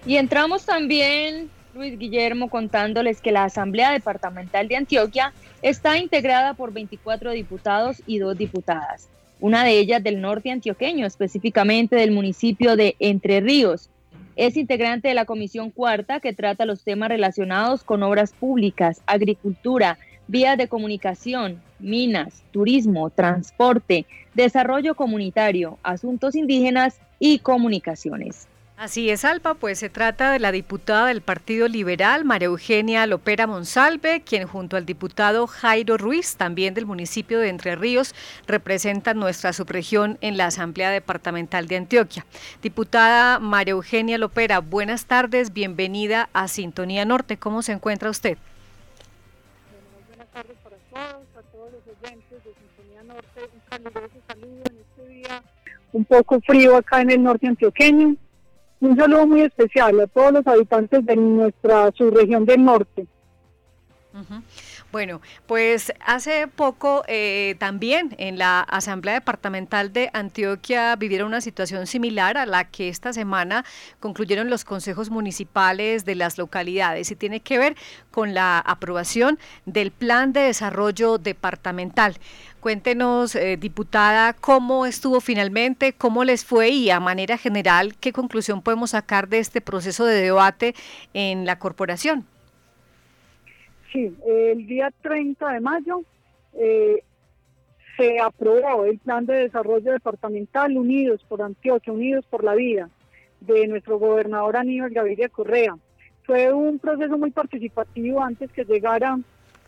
[0.09, 6.73] Y entramos también, Luis Guillermo, contándoles que la Asamblea Departamental de Antioquia está integrada por
[6.73, 12.97] 24 diputados y dos diputadas, una de ellas del norte antioqueño, específicamente del municipio de
[13.01, 13.91] Entre Ríos.
[14.35, 19.99] Es integrante de la Comisión Cuarta que trata los temas relacionados con obras públicas, agricultura,
[20.27, 28.49] vías de comunicación, minas, turismo, transporte, desarrollo comunitario, asuntos indígenas y comunicaciones.
[28.79, 33.49] Así es, Alba, pues se trata de la diputada del Partido Liberal, María Eugenia Lopera
[33.49, 38.15] Monsalve, quien junto al diputado Jairo Ruiz, también del municipio de Entre Ríos,
[38.47, 42.25] representan nuestra subregión en la Asamblea Departamental de Antioquia.
[42.63, 47.37] Diputada María Eugenia Lopera, buenas tardes, bienvenida a Sintonía Norte.
[47.37, 48.39] ¿Cómo se encuentra usted?
[50.09, 53.41] buenas tardes para todos, a todos los oyentes de Sintonía Norte.
[53.43, 55.43] Un caluroso saludo en este día
[55.91, 58.15] un poco frío acá en el norte antioqueño
[58.81, 63.07] un saludo muy especial a todos los habitantes de nuestra subregión del norte.
[64.91, 71.87] Bueno, pues hace poco eh, también en la Asamblea Departamental de Antioquia vivieron una situación
[71.87, 73.67] similar a la que esta semana
[74.01, 77.77] concluyeron los consejos municipales de las localidades y tiene que ver
[78.11, 82.17] con la aprobación del Plan de Desarrollo Departamental.
[82.61, 88.63] Cuéntenos, eh, diputada, cómo estuvo finalmente, cómo les fue y a manera general, qué conclusión
[88.63, 90.75] podemos sacar de este proceso de debate
[91.13, 92.27] en la corporación.
[93.93, 96.03] Sí, el día 30 de mayo
[96.55, 97.03] eh,
[97.97, 102.91] se aprobó el plan de desarrollo departamental Unidos por Antioquia, Unidos por la Vida,
[103.41, 105.77] de nuestro gobernador Aníbal Gaviria Correa.
[106.25, 109.19] Fue un proceso muy participativo antes que llegara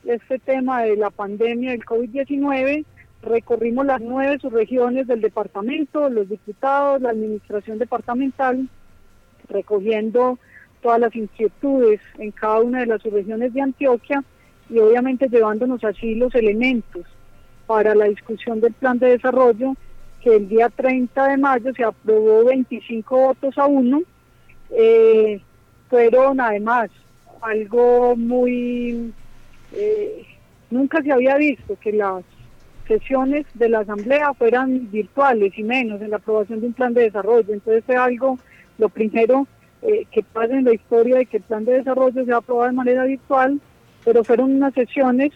[0.04, 2.84] este tema de la pandemia del COVID-19,
[3.22, 8.68] recorrimos las nueve subregiones del departamento, los diputados, la administración departamental,
[9.48, 10.38] recogiendo
[10.82, 14.22] todas las inquietudes en cada una de las subregiones de Antioquia
[14.68, 17.06] y obviamente llevándonos así los elementos
[17.66, 19.74] para la discusión del plan de desarrollo
[20.22, 24.02] que el día 30 de mayo se aprobó 25 votos a uno.
[24.70, 25.40] Eh,
[25.88, 26.90] fueron además
[27.40, 29.12] algo muy
[29.72, 30.26] eh,
[30.70, 32.24] nunca se había visto que las
[32.86, 37.02] sesiones de la Asamblea fueran virtuales y menos en la aprobación de un plan de
[37.02, 37.52] desarrollo.
[37.52, 38.38] Entonces fue algo,
[38.78, 39.46] lo primero
[39.82, 42.70] eh, que pasa en la historia de que el plan de desarrollo se ha aprobado
[42.70, 43.60] de manera virtual,
[44.04, 45.32] pero fueron unas sesiones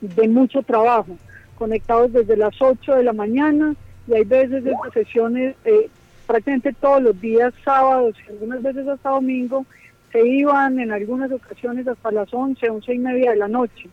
[0.00, 1.16] de mucho trabajo,
[1.56, 3.74] conectados desde las 8 de la mañana
[4.06, 5.88] y hay veces esas sesiones eh,
[6.26, 9.64] prácticamente todos los días sábados, algunas veces hasta domingo,
[10.12, 13.88] se iban en algunas ocasiones hasta las 11, 11 y media de la noche.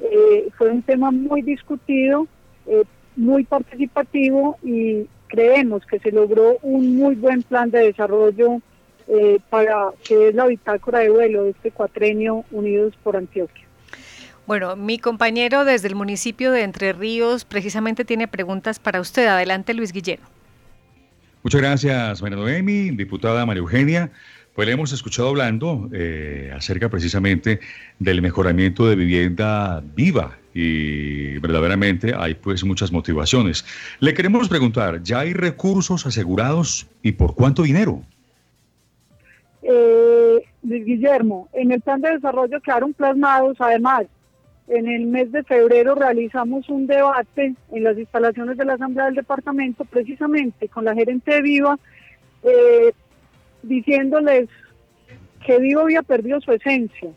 [0.00, 2.26] Eh, fue un tema muy discutido,
[2.66, 2.84] eh,
[3.16, 8.60] muy participativo y creemos que se logró un muy buen plan de desarrollo
[9.08, 13.64] eh, para que es la bitácora de vuelo de este cuatrenio Unidos por Antioquia.
[14.46, 19.26] Bueno, mi compañero desde el municipio de Entre Ríos precisamente tiene preguntas para usted.
[19.26, 20.26] Adelante, Luis Guillermo.
[21.42, 24.10] Muchas gracias, María Noemi, diputada María Eugenia.
[24.54, 27.60] Pues le hemos escuchado hablando eh, acerca precisamente
[27.98, 33.64] del mejoramiento de vivienda viva y verdaderamente hay pues muchas motivaciones.
[34.00, 38.02] Le queremos preguntar, ¿ya hay recursos asegurados y por cuánto dinero?
[39.70, 44.06] Eh, Guillermo, en el plan de desarrollo quedaron plasmados, además,
[44.66, 49.16] en el mes de febrero realizamos un debate en las instalaciones de la Asamblea del
[49.16, 51.78] Departamento, precisamente con la gerente de Viva,
[52.44, 52.92] eh,
[53.62, 54.48] diciéndoles
[55.44, 57.10] que Viva había perdido su esencia,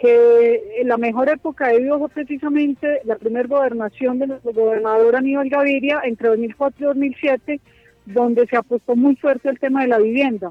[0.00, 5.50] que la mejor época de Viva fue precisamente la primera gobernación de nuestro gobernador Aníbal
[5.50, 7.60] Gaviria entre 2004 y 2007,
[8.06, 10.50] donde se apostó muy fuerte el tema de la vivienda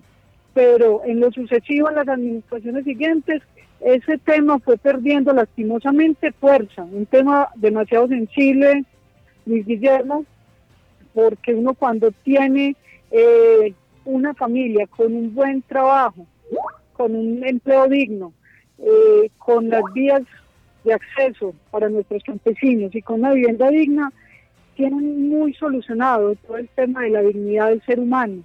[0.53, 3.41] pero en lo sucesivo, en las administraciones siguientes,
[3.79, 8.83] ese tema fue perdiendo lastimosamente fuerza, un tema demasiado sensible,
[9.45, 10.25] Luis Guillermo,
[11.13, 12.75] porque uno cuando tiene
[13.11, 13.73] eh,
[14.05, 16.25] una familia con un buen trabajo,
[16.93, 18.33] con un empleo digno,
[18.79, 20.21] eh, con las vías
[20.83, 24.11] de acceso para nuestros campesinos y con una vivienda digna,
[24.75, 28.43] tienen muy solucionado todo el tema de la dignidad del ser humano.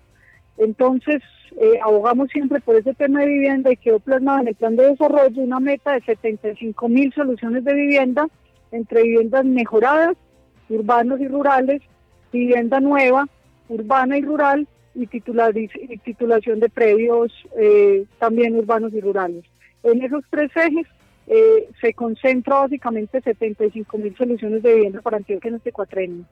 [0.59, 1.23] Entonces,
[1.61, 4.89] eh, abogamos siempre por ese tema de vivienda y quedó plasmado en el plan de
[4.89, 8.27] desarrollo una meta de 75 mil soluciones de vivienda
[8.73, 10.17] entre viviendas mejoradas,
[10.69, 11.83] urbanos y rurales,
[12.33, 13.27] vivienda nueva,
[13.69, 19.45] urbana y rural y, titulación de predios eh, también urbanos y rurales.
[19.83, 20.87] En esos tres ejes
[21.27, 26.25] eh, se concentra básicamente 75 mil soluciones de vivienda para Antioquia en este cuatrenio.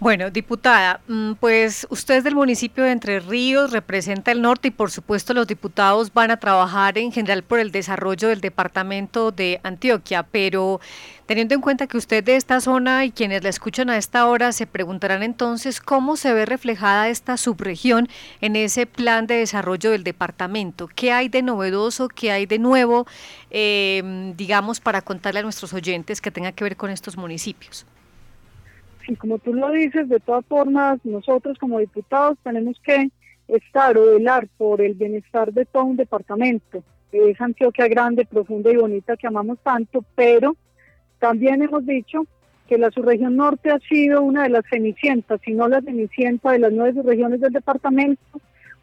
[0.00, 4.70] Bueno, diputada, mm, pues usted es del municipio de Entre Ríos, representa el norte y
[4.70, 9.58] por supuesto los diputados van a trabajar en general por el desarrollo del departamento de
[9.64, 10.80] Antioquia, pero
[11.26, 14.52] teniendo en cuenta que usted de esta zona y quienes la escuchan a esta hora
[14.52, 18.08] se preguntarán entonces cómo se ve reflejada esta subregión
[18.40, 23.08] en ese plan de desarrollo del departamento, qué hay de novedoso, qué hay de nuevo,
[23.50, 27.84] eh, digamos, para contarle a nuestros oyentes que tenga que ver con estos municipios.
[29.08, 33.10] Y como tú lo dices, de todas formas, nosotros como diputados tenemos que
[33.48, 36.84] estar o velar por el bienestar de todo un departamento.
[37.10, 40.56] Es Antioquia grande, profunda y bonita que amamos tanto, pero
[41.18, 42.26] también hemos dicho
[42.68, 46.58] que la subregión norte ha sido una de las cenicientas, si no la cenicienta de
[46.58, 48.22] las nueve subregiones del departamento.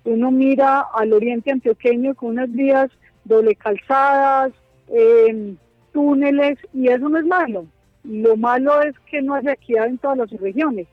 [0.06, 2.90] Uno mira al oriente antioqueño con unas vías
[3.26, 4.54] doble calzadas,
[4.88, 5.54] eh,
[5.94, 7.68] túneles, y eso no es malo.
[8.08, 10.88] Lo malo es que no haya equidad en todas las regiones.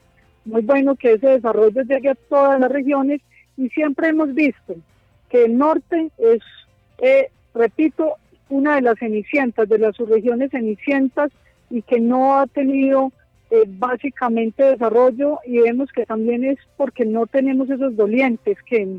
[0.45, 3.21] Muy bueno que ese desarrollo llegue a todas las regiones
[3.57, 4.75] y siempre hemos visto
[5.29, 6.41] que el norte es,
[6.99, 8.17] eh, repito,
[8.49, 11.31] una de las cenicientas, de las subregiones cenicientas
[11.71, 13.13] y que no ha tenido
[13.51, 18.99] eh, básicamente desarrollo y vemos que también es porque no tenemos esos dolientes que,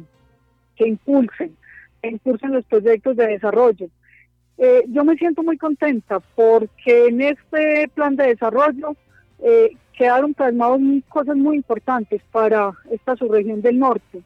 [0.75, 1.55] que impulsen,
[2.01, 3.89] que impulsen los proyectos de desarrollo.
[4.57, 8.95] Eh, yo me siento muy contenta porque en este plan de desarrollo
[9.39, 10.79] eh, quedaron plasmados
[11.09, 14.21] cosas muy importantes para esta subregión del norte.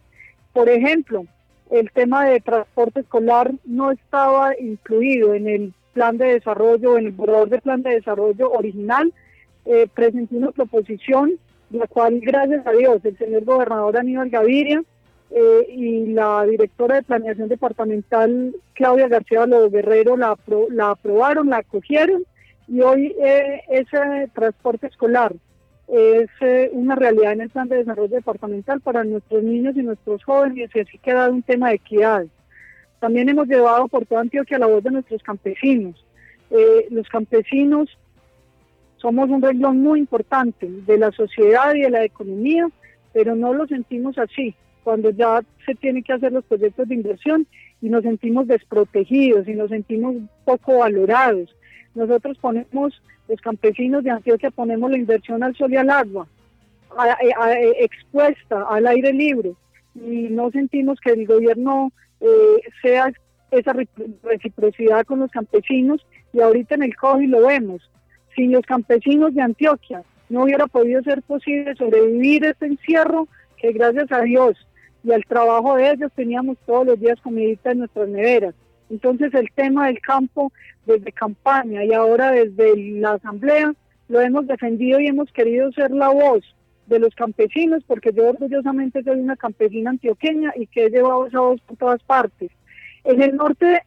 [0.53, 1.25] Por ejemplo,
[1.69, 7.11] el tema de transporte escolar no estaba incluido en el plan de desarrollo, en el
[7.11, 9.13] borrador de plan de desarrollo original.
[9.65, 11.33] Eh, presenté una proposición,
[11.71, 14.83] la cual, gracias a Dios, el señor gobernador Aníbal Gaviria
[15.29, 20.37] eh, y la directora de planeación departamental Claudia García Lobo Guerrero la,
[20.69, 22.23] la aprobaron, la acogieron
[22.65, 25.35] y hoy eh, ese transporte escolar
[25.89, 30.23] es eh, una realidad en el plan de desarrollo departamental para nuestros niños y nuestros
[30.23, 32.25] jóvenes y así queda un tema de equidad.
[32.99, 36.05] También hemos llevado por toda Antioquia la voz de nuestros campesinos.
[36.89, 37.89] los campesinos
[38.95, 42.67] somos un renglón muy importante de la sociedad y de la economía,
[43.13, 44.55] pero no lo sentimos así
[44.87, 47.45] cuando ya se tienen que hacer los proyectos de inversión
[47.81, 50.15] y nos sentimos desprotegidos y nos sentimos
[50.45, 51.53] poco valorados.
[51.93, 56.25] Nosotros ponemos, los campesinos de Antioquia ponemos la inversión al sol y al agua,
[57.81, 59.55] expuesta al aire libre
[59.93, 63.11] y no sentimos que el gobierno eh, sea
[63.51, 63.75] esa
[64.23, 65.99] reciprocidad con los campesinos
[66.31, 67.91] y ahorita en el COGI lo vemos.
[68.37, 73.27] Sin los campesinos de Antioquia no hubiera podido ser posible sobrevivir este encierro,
[73.57, 74.55] que gracias a Dios
[75.07, 78.53] y al trabajo de ellos teníamos todos los días comidita en nuestras neveras.
[78.89, 80.51] Entonces el tema del campo
[80.85, 83.73] desde campaña y ahora desde la asamblea
[84.09, 86.43] lo hemos defendido y hemos querido ser la voz
[86.87, 91.39] de los campesinos porque yo orgullosamente soy una campesina antioqueña y que he llevado esa
[91.39, 92.51] voz por todas partes.
[93.05, 93.83] En el norte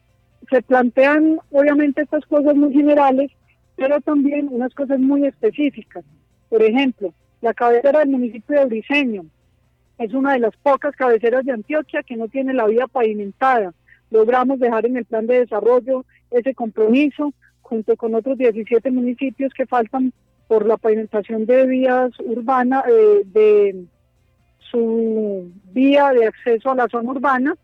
[0.49, 3.31] se plantean obviamente estas cosas muy generales,
[3.75, 6.03] pero también unas cosas muy específicas.
[6.49, 9.25] Por ejemplo, la cabecera del municipio de Briseño
[10.03, 13.73] es una de las pocas cabeceras de Antioquia que no tiene la vía pavimentada.
[14.09, 19.65] Logramos dejar en el plan de desarrollo ese compromiso junto con otros 17 municipios que
[19.65, 20.11] faltan
[20.47, 23.85] por la pavimentación de vías urbanas, eh, de
[24.59, 27.55] su vía de acceso a la zona urbana,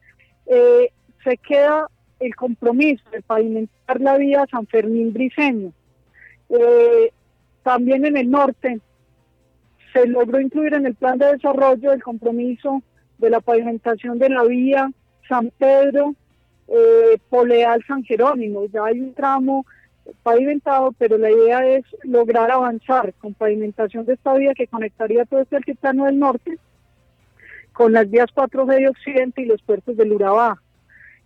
[0.46, 0.92] eh,
[1.24, 1.88] se queda
[2.20, 5.74] el compromiso de pavimentar la vía San Fermín Briceño.
[6.50, 7.12] Eh,
[7.64, 8.80] también en el norte
[9.94, 12.82] se logró incluir en el plan de desarrollo el compromiso
[13.18, 14.92] de la pavimentación de la vía
[15.28, 16.16] San Pedro,
[16.68, 18.66] eh, Poleal, San Jerónimo.
[18.72, 19.66] Ya hay un tramo
[20.24, 25.42] pavimentado, pero la idea es lograr avanzar con pavimentación de esta vía que conectaría todo
[25.42, 26.58] este altiplano del norte
[27.74, 30.62] con las vías 4G de Occidente y los puertos del Urabá.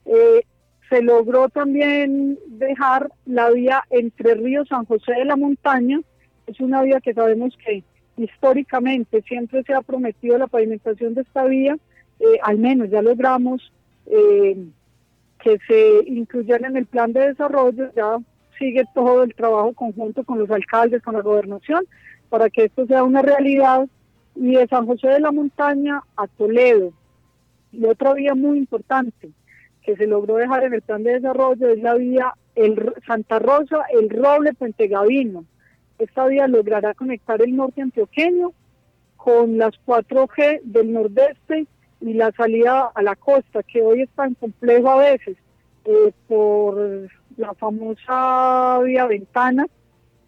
[0.05, 0.41] Eh,
[0.89, 6.01] se logró también dejar la vía entre Río San José de la Montaña,
[6.47, 7.84] es una vía que sabemos que
[8.18, 11.78] históricamente siempre se ha prometido la pavimentación de esta vía,
[12.20, 13.72] eh, al menos ya logramos
[14.05, 14.57] eh,
[15.39, 18.18] que se incluyera en el plan de desarrollo, ya
[18.59, 21.86] sigue todo el trabajo conjunto con los alcaldes, con la gobernación,
[22.30, 23.88] para que esto sea una realidad,
[24.36, 26.93] y de San José de la Montaña a Toledo.
[27.72, 29.32] Y otra vía muy importante,
[29.82, 33.84] que se logró dejar en el plan de desarrollo es la vía el Santa Rosa,
[33.93, 35.45] el Roble Puente Gavino.
[36.02, 38.54] Esta vía logrará conectar el norte antioqueño
[39.18, 41.68] con las 4G del nordeste
[41.99, 45.38] y la salida a la costa, que hoy es tan complejo a veces
[45.86, 49.68] eh, por la famosa vía ventana.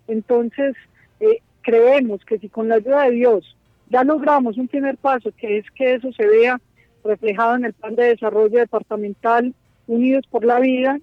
[0.07, 0.75] Entonces,
[1.19, 3.57] eh, creemos que si con la ayuda de Dios
[3.89, 6.61] ya logramos un primer paso, que es que eso se vea
[7.03, 9.55] reflejado en el plan de desarrollo departamental
[9.87, 10.99] Unidos por la Vida,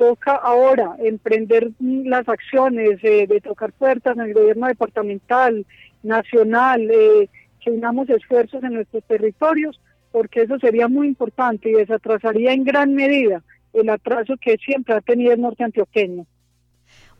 [0.00, 5.66] toca ahora emprender las acciones de tocar puertas en el gobierno departamental,
[6.02, 7.28] nacional, eh,
[7.62, 9.78] que unamos esfuerzos en nuestros territorios,
[10.10, 13.42] porque eso sería muy importante y desatrasaría en gran medida
[13.74, 16.24] el atraso que siempre ha tenido el norte antioqueño.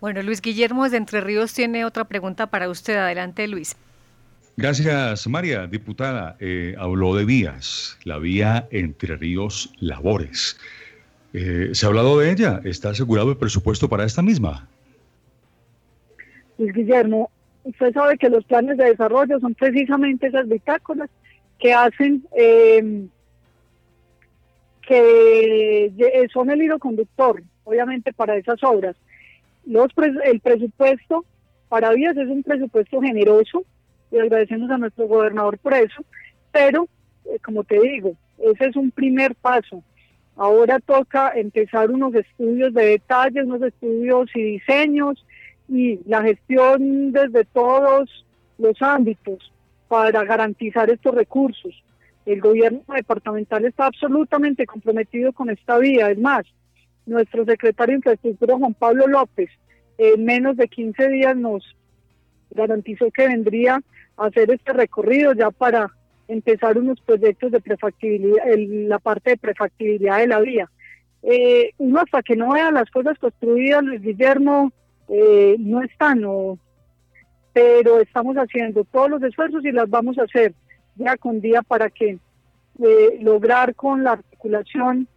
[0.00, 2.96] Bueno, Luis Guillermo desde Entre Ríos tiene otra pregunta para usted.
[2.96, 3.76] Adelante, Luis.
[4.56, 5.66] Gracias, María.
[5.66, 10.58] Diputada, eh, habló de vías, la vía Entre Ríos Labores.
[11.32, 12.60] Eh, ¿Se ha hablado de ella?
[12.64, 14.68] ¿Está asegurado el presupuesto para esta misma?
[16.58, 17.30] Luis Guillermo,
[17.64, 21.08] usted sabe que los planes de desarrollo son precisamente esas bitácoras
[21.58, 23.06] que hacen, eh,
[24.82, 28.96] que son el hilo conductor, obviamente, para esas obras.
[29.64, 29.90] Los
[30.24, 31.24] el presupuesto
[31.68, 33.64] para vías es un presupuesto generoso,
[34.10, 36.04] y agradecemos a nuestro gobernador por eso,
[36.50, 36.88] pero
[37.26, 39.82] eh, como te digo, ese es un primer paso.
[40.36, 45.24] Ahora toca empezar unos estudios de detalle, unos estudios y diseños
[45.68, 48.24] y la gestión desde todos
[48.58, 49.52] los ámbitos
[49.88, 51.82] para garantizar estos recursos.
[52.26, 56.10] El gobierno departamental está absolutamente comprometido con esta vía.
[56.10, 56.46] Es más,
[57.06, 59.50] nuestro secretario de Infraestructura, Juan Pablo López,
[59.98, 61.76] en menos de 15 días nos
[62.50, 63.80] garantizó que vendría
[64.16, 65.90] hacer este recorrido ya para
[66.30, 70.70] empezar unos proyectos de prefactibilidad, la parte de prefactibilidad de la vía.
[71.22, 74.72] Eh, uno hasta que no vea las cosas construidas, Luis Guillermo,
[75.08, 76.22] eh, no están,
[77.52, 80.54] pero estamos haciendo todos los esfuerzos y las vamos a hacer
[80.94, 82.18] día con día para que
[82.82, 85.08] eh, lograr con la articulación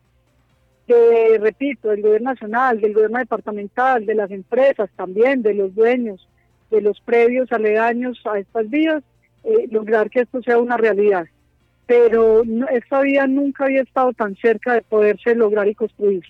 [0.88, 6.28] de, repito, del gobierno nacional, del gobierno departamental, de las empresas también, de los dueños,
[6.72, 9.04] de los previos aledaños a estas vías,
[9.44, 11.26] eh, lograr que esto sea una realidad.
[11.86, 16.24] Pero esta vía nunca había estado tan cerca de poderse lograr y construir.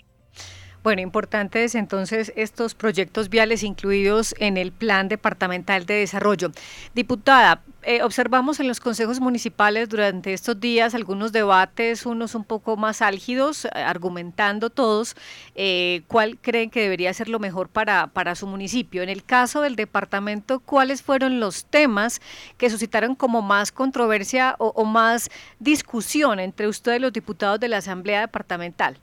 [0.84, 6.52] Bueno, importantes entonces estos proyectos viales incluidos en el Plan Departamental de Desarrollo.
[6.94, 12.76] Diputada, eh, observamos en los consejos municipales durante estos días algunos debates, unos un poco
[12.76, 15.16] más álgidos, eh, argumentando todos
[15.56, 19.04] eh, cuál creen que debería ser lo mejor para, para su municipio.
[19.04, 22.20] En el caso del departamento, ¿cuáles fueron los temas
[22.58, 25.30] que suscitaron como más controversia o, o más
[25.60, 29.00] discusión entre ustedes los diputados de la Asamblea Departamental?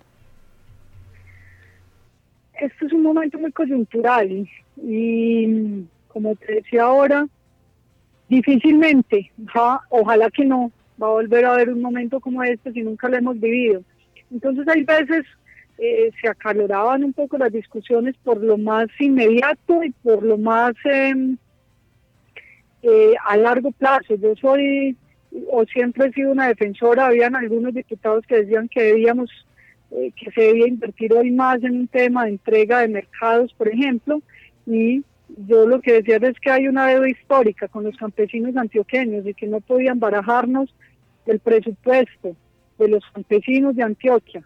[2.61, 7.27] Esto es un momento muy coyuntural y como te decía ahora,
[8.29, 9.31] difícilmente,
[9.89, 13.17] ojalá que no, va a volver a haber un momento como este si nunca lo
[13.17, 13.83] hemos vivido.
[14.31, 15.25] Entonces hay veces
[15.79, 20.75] eh, se acaloraban un poco las discusiones por lo más inmediato y por lo más
[20.85, 21.37] em,
[22.83, 24.15] eh, a largo plazo.
[24.17, 24.97] Yo soy
[25.49, 29.31] o siempre he sido una defensora, habían algunos diputados que decían que debíamos
[29.93, 33.69] eh, que se debía invertir hoy más en un tema de entrega de mercados, por
[33.69, 34.23] ejemplo,
[34.67, 35.03] y
[35.47, 39.35] yo lo que decía es que hay una deuda histórica con los campesinos antioqueños y
[39.35, 40.75] que no podían barajarnos
[41.27, 42.37] el presupuesto
[42.79, 44.43] de los campesinos de Antioquia.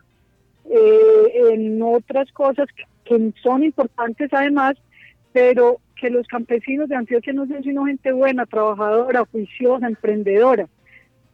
[0.70, 2.66] Eh, en otras cosas
[3.04, 4.76] que, son importantes además,
[5.32, 10.68] pero que los campesinos de Antioquia no son sino gente buena, trabajadora, juiciosa, emprendedora,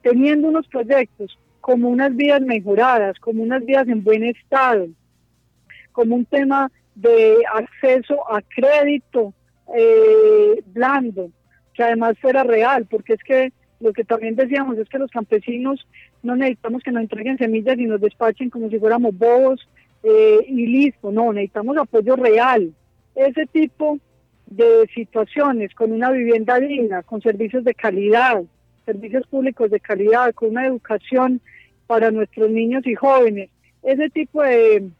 [0.02, 4.88] teniendo unos proyectos como unas vías mejoradas, como unas vías en buen estado,
[5.92, 9.32] como un tema de acceso a crédito
[9.76, 11.30] eh, blando,
[11.74, 15.86] que además fuera real, porque es que lo que también decíamos es que los campesinos
[16.22, 19.66] no necesitamos que nos entreguen semillas y nos despachen como si fuéramos bobos
[20.02, 22.72] eh, y listo, no, necesitamos apoyo real.
[23.14, 23.98] Ese tipo
[24.46, 28.42] de situaciones con una vivienda digna, con servicios de calidad,
[28.92, 31.40] servicios públicos de calidad, con una educación
[31.86, 33.50] para nuestros niños y jóvenes,
[33.82, 34.90] ese tipo de,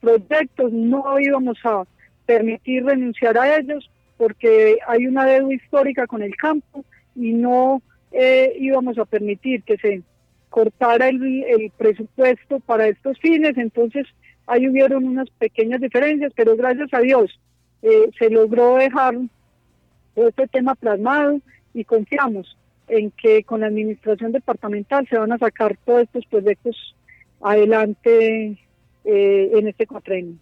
[0.00, 1.84] proyectos no íbamos a
[2.24, 6.84] permitir renunciar a ellos porque hay una deuda histórica con el campo
[7.14, 7.82] y no
[8.12, 10.02] eh, íbamos a permitir que se
[10.48, 14.06] cortara el, presupuesto para estos fines, entonces
[14.46, 17.38] ahí hubieron unas pequeñas diferencias, pero gracias a Dios
[17.82, 19.14] eh, se logró dejar
[20.16, 21.40] este tema plasmado
[21.74, 22.56] y confiamos
[22.88, 26.96] en que con la administración departamental se van a sacar todos estos proyectos
[27.40, 28.58] adelante
[29.04, 30.34] eh, en este cuatrenio.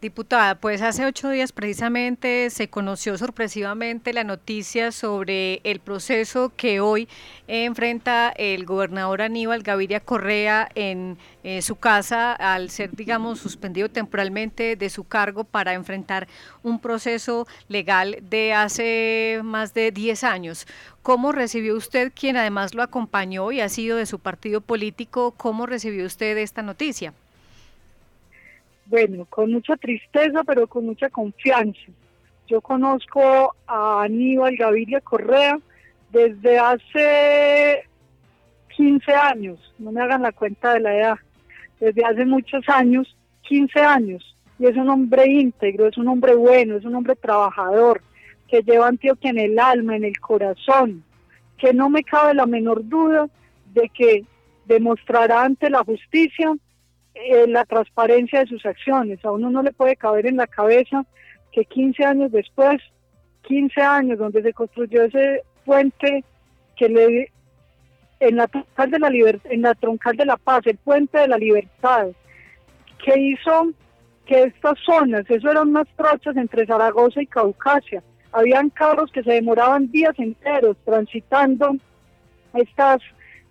[0.00, 6.78] Diputada, pues hace ocho días precisamente se conoció sorpresivamente la noticia sobre el proceso que
[6.78, 7.08] hoy
[7.48, 14.76] enfrenta el gobernador Aníbal Gaviria Correa en eh, su casa al ser, digamos, suspendido temporalmente
[14.76, 16.28] de su cargo para enfrentar
[16.62, 20.68] un proceso legal de hace más de diez años.
[21.02, 25.66] ¿Cómo recibió usted, quien además lo acompañó y ha sido de su partido político, cómo
[25.66, 27.14] recibió usted esta noticia?
[28.88, 31.80] Bueno, con mucha tristeza, pero con mucha confianza.
[32.46, 35.58] Yo conozco a Aníbal Gaviria Correa
[36.10, 37.84] desde hace
[38.76, 41.18] 15 años, no me hagan la cuenta de la edad,
[41.78, 46.76] desde hace muchos años, 15 años, y es un hombre íntegro, es un hombre bueno,
[46.76, 48.00] es un hombre trabajador,
[48.48, 51.04] que lleva a Antioquia en el alma, en el corazón,
[51.58, 53.28] que no me cabe la menor duda
[53.74, 54.24] de que
[54.64, 56.54] demostrará ante la justicia
[57.20, 59.24] eh, la transparencia de sus acciones.
[59.24, 61.04] A uno no le puede caber en la cabeza
[61.52, 62.80] que 15 años después,
[63.42, 66.24] 15 años donde se construyó ese puente
[66.76, 67.32] que le
[68.20, 69.08] en la troncal de la
[69.44, 72.08] en la troncal de la paz, el puente de la libertad,
[73.04, 73.72] que hizo
[74.26, 78.02] que estas zonas, eso eran unas trochas entre Zaragoza y Caucasia,
[78.32, 81.76] habían carros que se demoraban días enteros transitando
[82.54, 83.00] estas,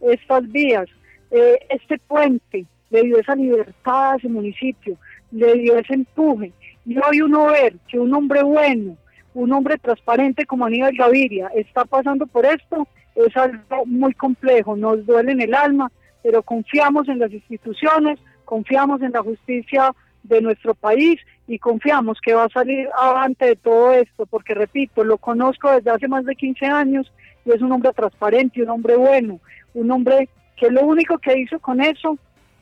[0.02, 0.86] estas vías.
[1.32, 4.98] Eh, este puente le dio esa libertad a ese municipio,
[5.32, 6.52] le dio ese empuje.
[6.86, 8.98] Y hoy uno ver que un hombre bueno,
[9.34, 15.06] un hombre transparente como Aníbal Gaviria está pasando por esto, es algo muy complejo, nos
[15.06, 15.92] duele en el alma,
[16.24, 22.34] pero confiamos en las instituciones, confiamos en la justicia de nuestro país y confiamos que
[22.34, 26.36] va a salir adelante de todo esto, porque repito, lo conozco desde hace más de
[26.36, 27.12] 15 años
[27.46, 29.40] y es un hombre transparente, un hombre bueno,
[29.74, 32.18] un hombre que lo único que hizo con eso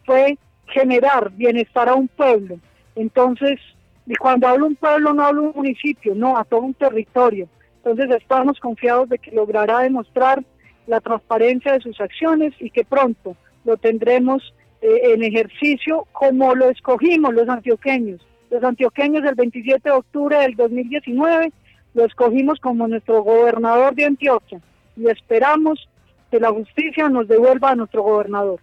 [0.06, 0.38] fue
[0.68, 2.60] generar bienestar a un pueblo.
[2.96, 3.60] Entonces,
[4.06, 7.48] y cuando hablo un pueblo no hablo un municipio, no, a todo un territorio.
[7.78, 10.44] Entonces estamos confiados de que logrará demostrar
[10.88, 16.70] la transparencia de sus acciones y que pronto lo tendremos eh, en ejercicio como lo
[16.70, 18.22] escogimos los antioqueños.
[18.52, 21.52] Los antioqueños el 27 de octubre del 2019
[21.96, 24.62] lo escogimos como nuestro gobernador de Antioquia
[24.96, 25.88] y esperamos
[26.30, 28.60] que la justicia nos devuelva a nuestro gobernador.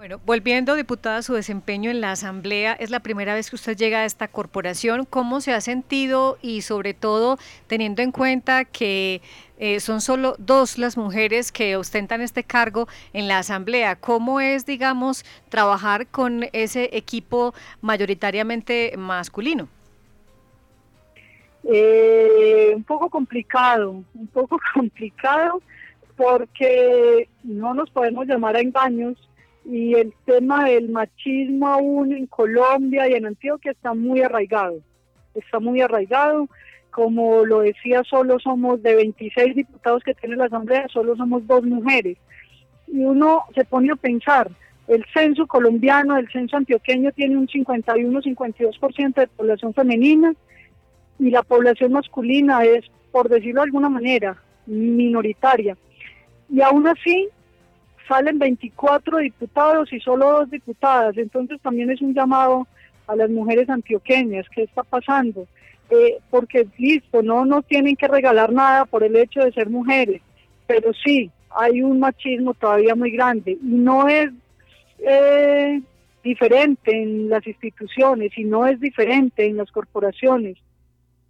[0.00, 3.98] Bueno, volviendo, diputada, su desempeño en la Asamblea, es la primera vez que usted llega
[3.98, 5.04] a esta corporación.
[5.04, 7.36] ¿Cómo se ha sentido y sobre todo
[7.66, 9.20] teniendo en cuenta que
[9.58, 13.94] eh, son solo dos las mujeres que ostentan este cargo en la Asamblea?
[13.94, 19.68] ¿Cómo es, digamos, trabajar con ese equipo mayoritariamente masculino?
[21.64, 25.60] Eh, un poco complicado, un poco complicado
[26.16, 29.18] porque no nos podemos llamar a engaños
[29.70, 34.80] y el tema del machismo aún en Colombia y en Antioquia está muy arraigado,
[35.34, 36.48] está muy arraigado.
[36.90, 41.62] como lo decía, solo somos de 26 diputados que tiene la Asamblea, solo somos dos
[41.62, 42.18] mujeres.
[42.88, 44.50] Y uno se pone a pensar,
[44.88, 50.34] el censo colombiano, el censo antioqueño tiene un 51-52% de población femenina
[51.20, 55.76] y la población masculina es, por decirlo de alguna manera, minoritaria.
[56.48, 57.28] Y aún así
[58.10, 61.16] salen 24 diputados y solo dos diputadas.
[61.16, 62.66] Entonces también es un llamado
[63.06, 65.46] a las mujeres antioqueñas, ¿qué está pasando?
[65.90, 70.22] Eh, porque listo, no nos tienen que regalar nada por el hecho de ser mujeres,
[70.66, 74.30] pero sí, hay un machismo todavía muy grande y no es
[74.98, 75.80] eh,
[76.22, 80.56] diferente en las instituciones y no es diferente en las corporaciones.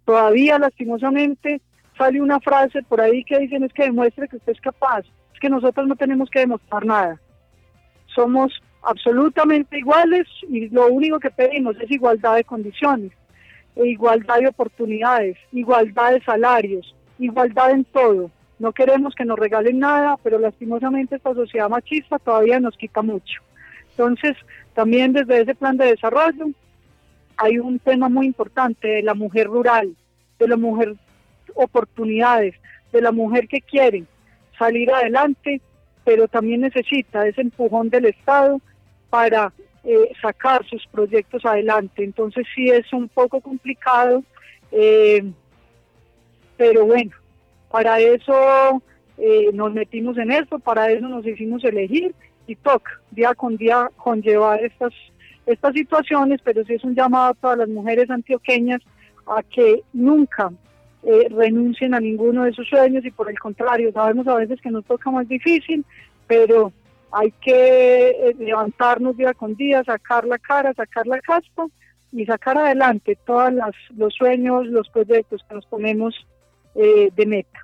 [0.05, 1.61] Todavía lastimosamente
[1.97, 5.05] sale una frase por ahí que dicen es que demuestre que usted es capaz.
[5.41, 7.19] Que nosotros no tenemos que demostrar nada.
[8.15, 13.11] Somos absolutamente iguales y lo único que pedimos es igualdad de condiciones,
[13.75, 18.31] igualdad de oportunidades, igualdad de salarios, igualdad en todo.
[18.59, 23.41] No queremos que nos regalen nada, pero lastimosamente esta sociedad machista todavía nos quita mucho.
[23.91, 24.37] Entonces,
[24.75, 26.49] también desde ese plan de desarrollo
[27.37, 29.95] hay un tema muy importante de la mujer rural,
[30.37, 30.95] de la mujer
[31.55, 32.55] oportunidades,
[32.91, 34.05] de la mujer que quiere
[34.61, 35.59] salir adelante,
[36.03, 38.61] pero también necesita ese empujón del Estado
[39.09, 39.51] para
[39.83, 42.03] eh, sacar sus proyectos adelante.
[42.03, 44.23] Entonces sí es un poco complicado,
[44.71, 45.23] eh,
[46.57, 47.11] pero bueno,
[47.71, 48.83] para eso
[49.17, 52.13] eh, nos metimos en esto, para eso nos hicimos elegir
[52.45, 54.93] y toca día con día conllevar estas
[55.47, 58.79] estas situaciones, pero sí es un llamado a todas las mujeres antioqueñas
[59.25, 60.51] a que nunca
[61.03, 64.71] eh, renuncien a ninguno de sus sueños y por el contrario, sabemos a veces que
[64.71, 65.83] nos toca más difícil,
[66.27, 66.71] pero
[67.11, 71.65] hay que eh, levantarnos día con día, sacar la cara, sacar la caspa
[72.11, 73.51] y sacar adelante todos
[73.95, 76.15] los sueños, los proyectos que nos ponemos
[76.75, 77.59] eh, de meta.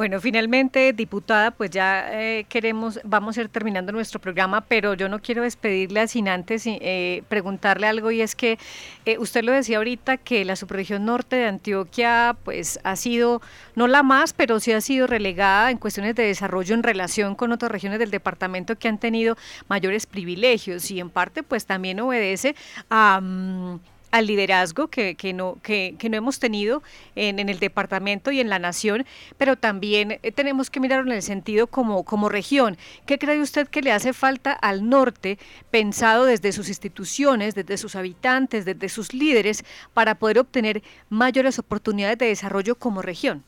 [0.00, 5.10] Bueno, finalmente, diputada, pues ya eh, queremos, vamos a ir terminando nuestro programa, pero yo
[5.10, 8.58] no quiero despedirla sin antes eh, preguntarle algo y es que
[9.04, 13.42] eh, usted lo decía ahorita que la subregión norte de Antioquia pues ha sido,
[13.74, 17.52] no la más, pero sí ha sido relegada en cuestiones de desarrollo en relación con
[17.52, 19.36] otras regiones del departamento que han tenido
[19.68, 22.56] mayores privilegios y en parte pues también obedece
[22.88, 23.20] a...
[23.20, 23.80] Mm,
[24.10, 26.82] al liderazgo que, que no, que, que, no hemos tenido
[27.14, 29.04] en, en, el departamento y en la nación,
[29.38, 32.76] pero también eh, tenemos que mirarlo en el sentido como, como región.
[33.06, 35.38] ¿Qué cree usted que le hace falta al norte,
[35.70, 42.18] pensado desde sus instituciones, desde sus habitantes, desde sus líderes, para poder obtener mayores oportunidades
[42.18, 43.42] de desarrollo como región?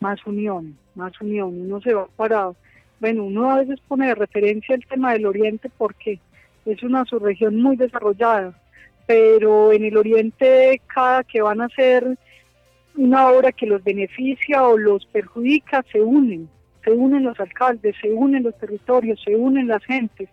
[0.00, 1.48] Más unión, más unión.
[1.60, 2.50] Uno se va para,
[2.98, 6.18] bueno, uno a veces pone de referencia el tema del Oriente porque
[6.64, 8.54] es una subregión muy desarrollada
[9.12, 12.16] pero en el oriente cada que van a hacer
[12.96, 16.48] una obra que los beneficia o los perjudica, se unen,
[16.82, 20.30] se unen los alcaldes, se unen los territorios, se unen las gentes.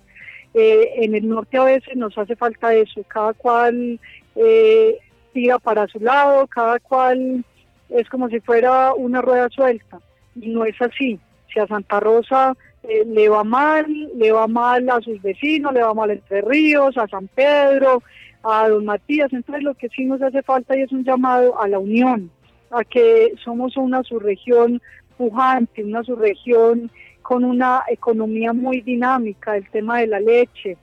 [0.54, 4.00] Eh, en el norte a veces nos hace falta eso, cada cual
[4.38, 4.98] eh,
[5.34, 7.44] tira para su lado, cada cual
[7.90, 10.00] es como si fuera una rueda suelta,
[10.40, 11.20] y no es así.
[11.54, 15.84] Si a Santa Rosa eh, le va mal, le va mal a sus vecinos, le
[15.84, 18.02] va mal a Entre Ríos, a San Pedro,
[18.44, 19.32] a don Matías.
[19.34, 22.32] Entonces lo que sí nos hace falta es un llamado a la unión,
[22.72, 24.82] a que somos una subregión
[25.18, 30.78] pujante, una subregión con una economía muy dinámica, el tema de la leche,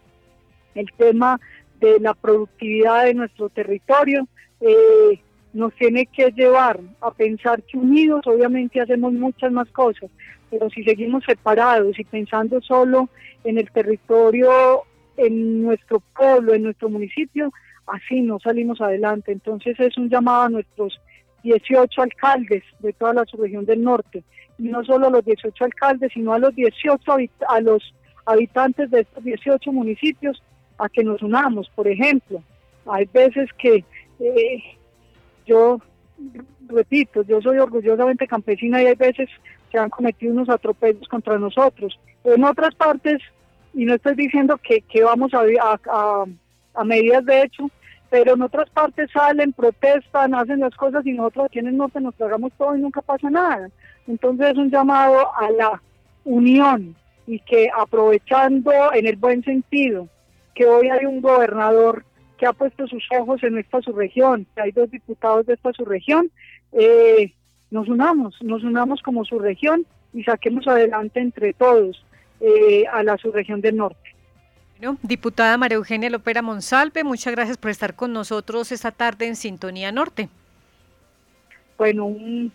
[0.74, 1.40] el tema
[1.80, 4.28] de la productividad de nuestro territorio,
[4.60, 5.20] eh,
[5.52, 10.10] nos tiene que llevar a pensar que unidos obviamente hacemos muchas más cosas,
[10.50, 13.08] pero si seguimos separados y pensando solo
[13.42, 14.50] en el territorio
[15.16, 17.52] en nuestro pueblo, en nuestro municipio,
[17.86, 19.32] así no salimos adelante.
[19.32, 21.00] Entonces es un llamado a nuestros
[21.42, 24.24] 18 alcaldes de toda la subregión del norte,
[24.58, 27.16] y no solo a los 18 alcaldes, sino a los 18
[27.48, 27.94] a los
[28.24, 30.42] habitantes de estos 18 municipios
[30.78, 31.70] a que nos unamos.
[31.74, 32.42] Por ejemplo,
[32.86, 33.84] hay veces que
[34.18, 34.62] eh,
[35.46, 35.80] yo
[36.68, 39.28] repito, yo soy orgullosamente campesina y hay veces
[39.70, 41.98] se han cometido unos atropellos contra nosotros.
[42.24, 43.22] En otras partes
[43.76, 45.42] y no estoy diciendo que, vamos a,
[46.74, 47.70] a, medidas de hecho,
[48.08, 52.00] pero en otras partes salen, protestan, hacen las cosas y nosotros aquí en el norte
[52.00, 53.68] nos tragamos todo y nunca pasa nada.
[54.06, 55.82] Entonces es un llamado a la
[56.24, 56.96] unión
[57.26, 60.08] y que aprovechando en el buen sentido
[60.54, 62.06] que hoy hay un gobernador
[62.38, 66.30] que ha puesto sus ojos en esta subregión, que hay dos diputados de esta subregión,
[66.72, 67.30] eh,
[67.70, 72.06] nos unamos, nos unamos como subregión y saquemos adelante entre todos
[72.40, 74.14] eh, a la subregión del norte.
[74.78, 79.36] Bueno, diputada María Eugenia Lopera Monsalve, muchas gracias por estar con nosotros esta tarde en
[79.36, 80.28] Sintonía Norte.
[81.78, 82.52] bueno, un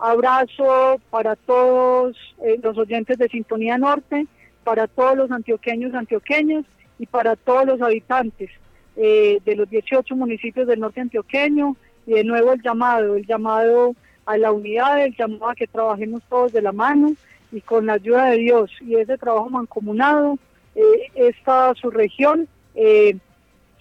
[0.00, 4.26] abrazo para todos eh, los oyentes de Sintonía Norte,
[4.64, 6.64] para todos los antioqueños, antioqueñas
[6.98, 8.50] y para todos los habitantes
[8.96, 11.76] eh, de los 18 municipios del norte antioqueño
[12.06, 13.94] y de nuevo el llamado, el llamado
[14.26, 17.12] a la unidad, el llamado a que trabajemos todos de la mano
[17.52, 20.38] y con la ayuda de Dios y ese trabajo mancomunado,
[20.74, 20.82] eh,
[21.14, 23.16] esta su región eh,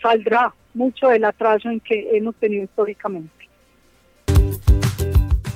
[0.02, 3.32] saldrá mucho del atraso en que hemos tenido históricamente.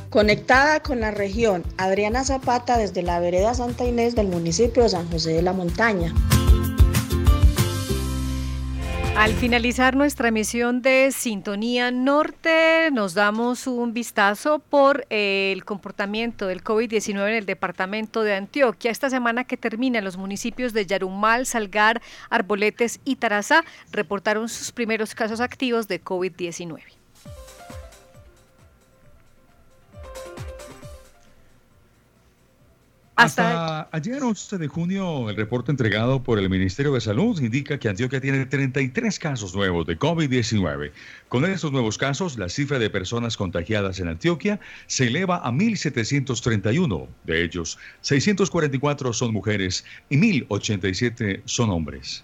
[0.09, 5.09] Conectada con la región, Adriana Zapata desde la vereda Santa Inés del municipio de San
[5.09, 6.13] José de la Montaña.
[9.15, 16.63] Al finalizar nuestra emisión de Sintonía Norte, nos damos un vistazo por el comportamiento del
[16.63, 18.89] COVID-19 en el departamento de Antioquia.
[18.89, 22.01] Esta semana que termina, los municipios de Yarumal, Salgar,
[22.31, 27.02] Arboletes y Tarazá reportaron sus primeros casos activos de COVID-19.
[33.15, 37.87] Hasta, ayer, 11 de junio, el reporte entregado por el Ministerio de Salud indica que
[37.87, 40.91] Antioquia tiene 33 casos nuevos de COVID-19.
[41.29, 47.07] Con estos nuevos casos, la cifra de personas contagiadas en Antioquia se eleva a 1.731.
[47.23, 52.23] De ellos, 644 son mujeres y 1.087 son hombres.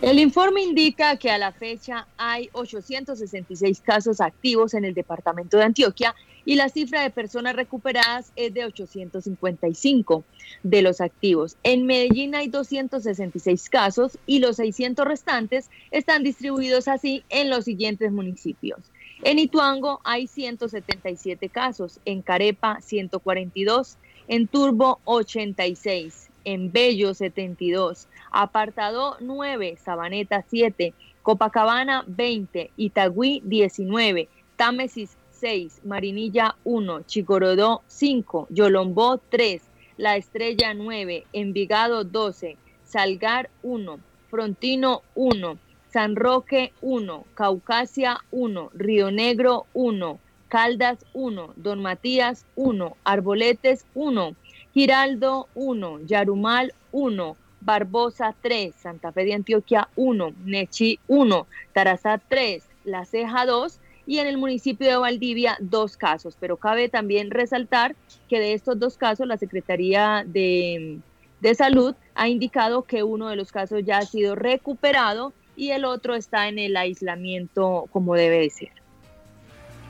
[0.00, 5.64] El informe indica que a la fecha hay 866 casos activos en el departamento de
[5.64, 6.14] Antioquia
[6.46, 10.24] y la cifra de personas recuperadas es de 855
[10.62, 11.56] de los activos.
[11.64, 18.12] En Medellín hay 266 casos y los 600 restantes están distribuidos así en los siguientes
[18.12, 18.78] municipios.
[19.24, 23.96] En Ituango hay 177 casos, en Carepa 142,
[24.28, 35.16] en Turbo 86, en Bello 72, Apartado 9, Sabaneta 7, Copacabana 20, Itagüí 19, Támesis
[35.40, 39.62] 6, Marinilla 1, Chicorodó 5, Yolombó 3,
[39.96, 43.98] La Estrella 9, Envigado 12, Salgar 1,
[44.30, 45.58] Frontino 1,
[45.92, 50.18] San Roque 1, Caucasia 1, Río Negro 1,
[50.48, 54.36] Caldas 1, Don Matías 1, Arboletes 1,
[54.74, 62.62] Giraldo 1, Yarumal 1, Barbosa 3, Santa Fe de Antioquia 1, Nechi 1, Tarazá 3,
[62.84, 66.36] La Ceja 2 y en el municipio de Valdivia dos casos.
[66.38, 67.96] Pero cabe también resaltar
[68.28, 70.98] que de estos dos casos la Secretaría de,
[71.40, 75.84] de Salud ha indicado que uno de los casos ya ha sido recuperado y el
[75.84, 78.72] otro está en el aislamiento como debe de ser.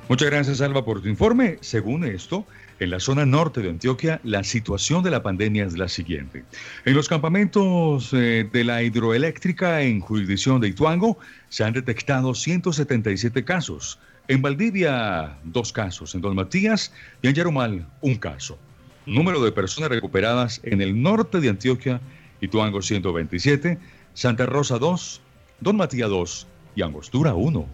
[0.08, 1.58] Muchas gracias, Alba, por tu informe.
[1.62, 2.46] Según esto,
[2.78, 6.44] en la zona norte de Antioquia, la situación de la pandemia es la siguiente.
[6.84, 13.44] En los campamentos eh, de la hidroeléctrica en jurisdicción de Ituango se han detectado 177
[13.44, 13.98] casos.
[14.28, 16.14] En Valdivia, dos casos.
[16.14, 18.58] En Don Matías y en Yarumal, un caso.
[19.06, 22.00] Número de personas recuperadas en el norte de Antioquia,
[22.40, 23.78] Ituango 127,
[24.14, 25.20] Santa Rosa 2,
[25.60, 27.66] Don Matías 2 y Angostura 1.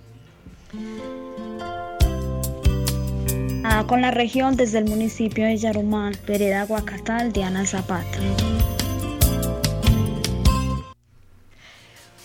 [3.65, 8.19] Ah, con la región desde el municipio de Yarumal, Vereda Guacatal, Diana Zapata.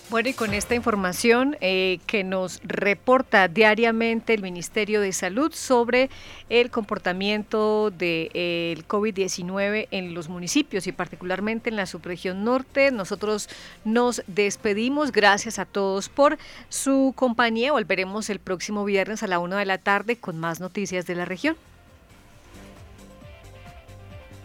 [0.10, 6.10] Bueno, y con esta información eh, que nos reporta diariamente el Ministerio de Salud sobre
[6.48, 13.50] el comportamiento del de, COVID-19 en los municipios y particularmente en la subregión norte, nosotros
[13.84, 15.12] nos despedimos.
[15.12, 16.38] Gracias a todos por
[16.70, 17.74] su compañía.
[17.74, 21.26] Volveremos el próximo viernes a la una de la tarde con más noticias de la
[21.26, 21.58] región.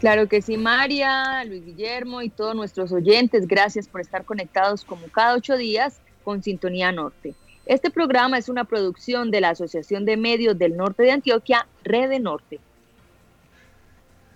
[0.03, 5.07] Claro que sí, María, Luis Guillermo y todos nuestros oyentes, gracias por estar conectados como
[5.07, 7.37] cada ocho días con Sintonía Norte.
[7.67, 12.21] Este programa es una producción de la Asociación de Medios del Norte de Antioquia, Red
[12.21, 12.59] Norte.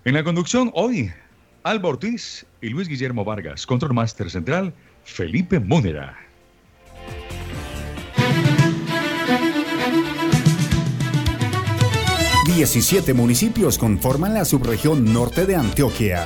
[0.05, 1.11] En la conducción hoy,
[1.63, 6.26] Alba Ortiz y Luis Guillermo Vargas, Control Master Central, Felipe Múnera.
[12.57, 16.25] 17 municipios conforman la subregión norte de Antioquia.